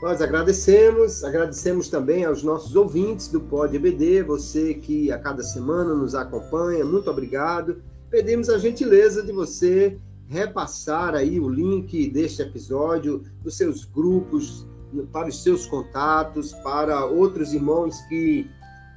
[0.00, 5.92] Nós agradecemos, agradecemos também aos nossos ouvintes do Pod EBD, você que a cada semana
[5.92, 7.82] nos acompanha, muito obrigado.
[8.08, 14.68] Pedimos a gentileza de você repassar aí o link deste episódio dos seus grupos,
[15.12, 18.48] para os seus contatos, para outros irmãos que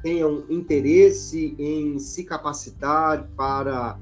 [0.04, 4.00] tenham interesse em se capacitar para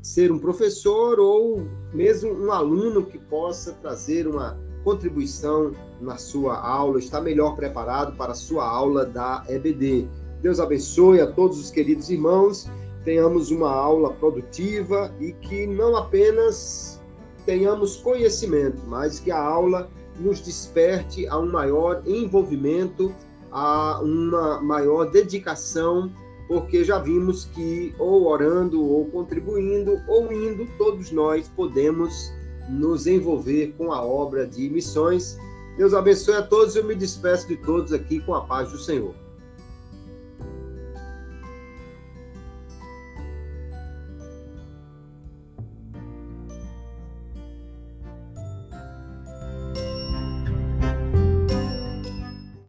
[0.00, 5.72] ser um professor ou mesmo um aluno que possa trazer uma contribuição
[6.02, 10.08] na sua aula, está melhor preparado para a sua aula da EBD.
[10.42, 12.68] Deus abençoe a todos os queridos irmãos,
[13.04, 17.00] tenhamos uma aula produtiva e que não apenas
[17.46, 19.88] tenhamos conhecimento, mas que a aula
[20.18, 23.14] nos desperte a um maior envolvimento,
[23.50, 26.10] a uma maior dedicação
[26.52, 32.30] porque já vimos que ou orando, ou contribuindo, ou indo, todos nós podemos
[32.68, 35.38] nos envolver com a obra de missões.
[35.76, 38.78] Deus abençoe a todos e eu me despeço de todos aqui com a paz do
[38.78, 39.14] Senhor.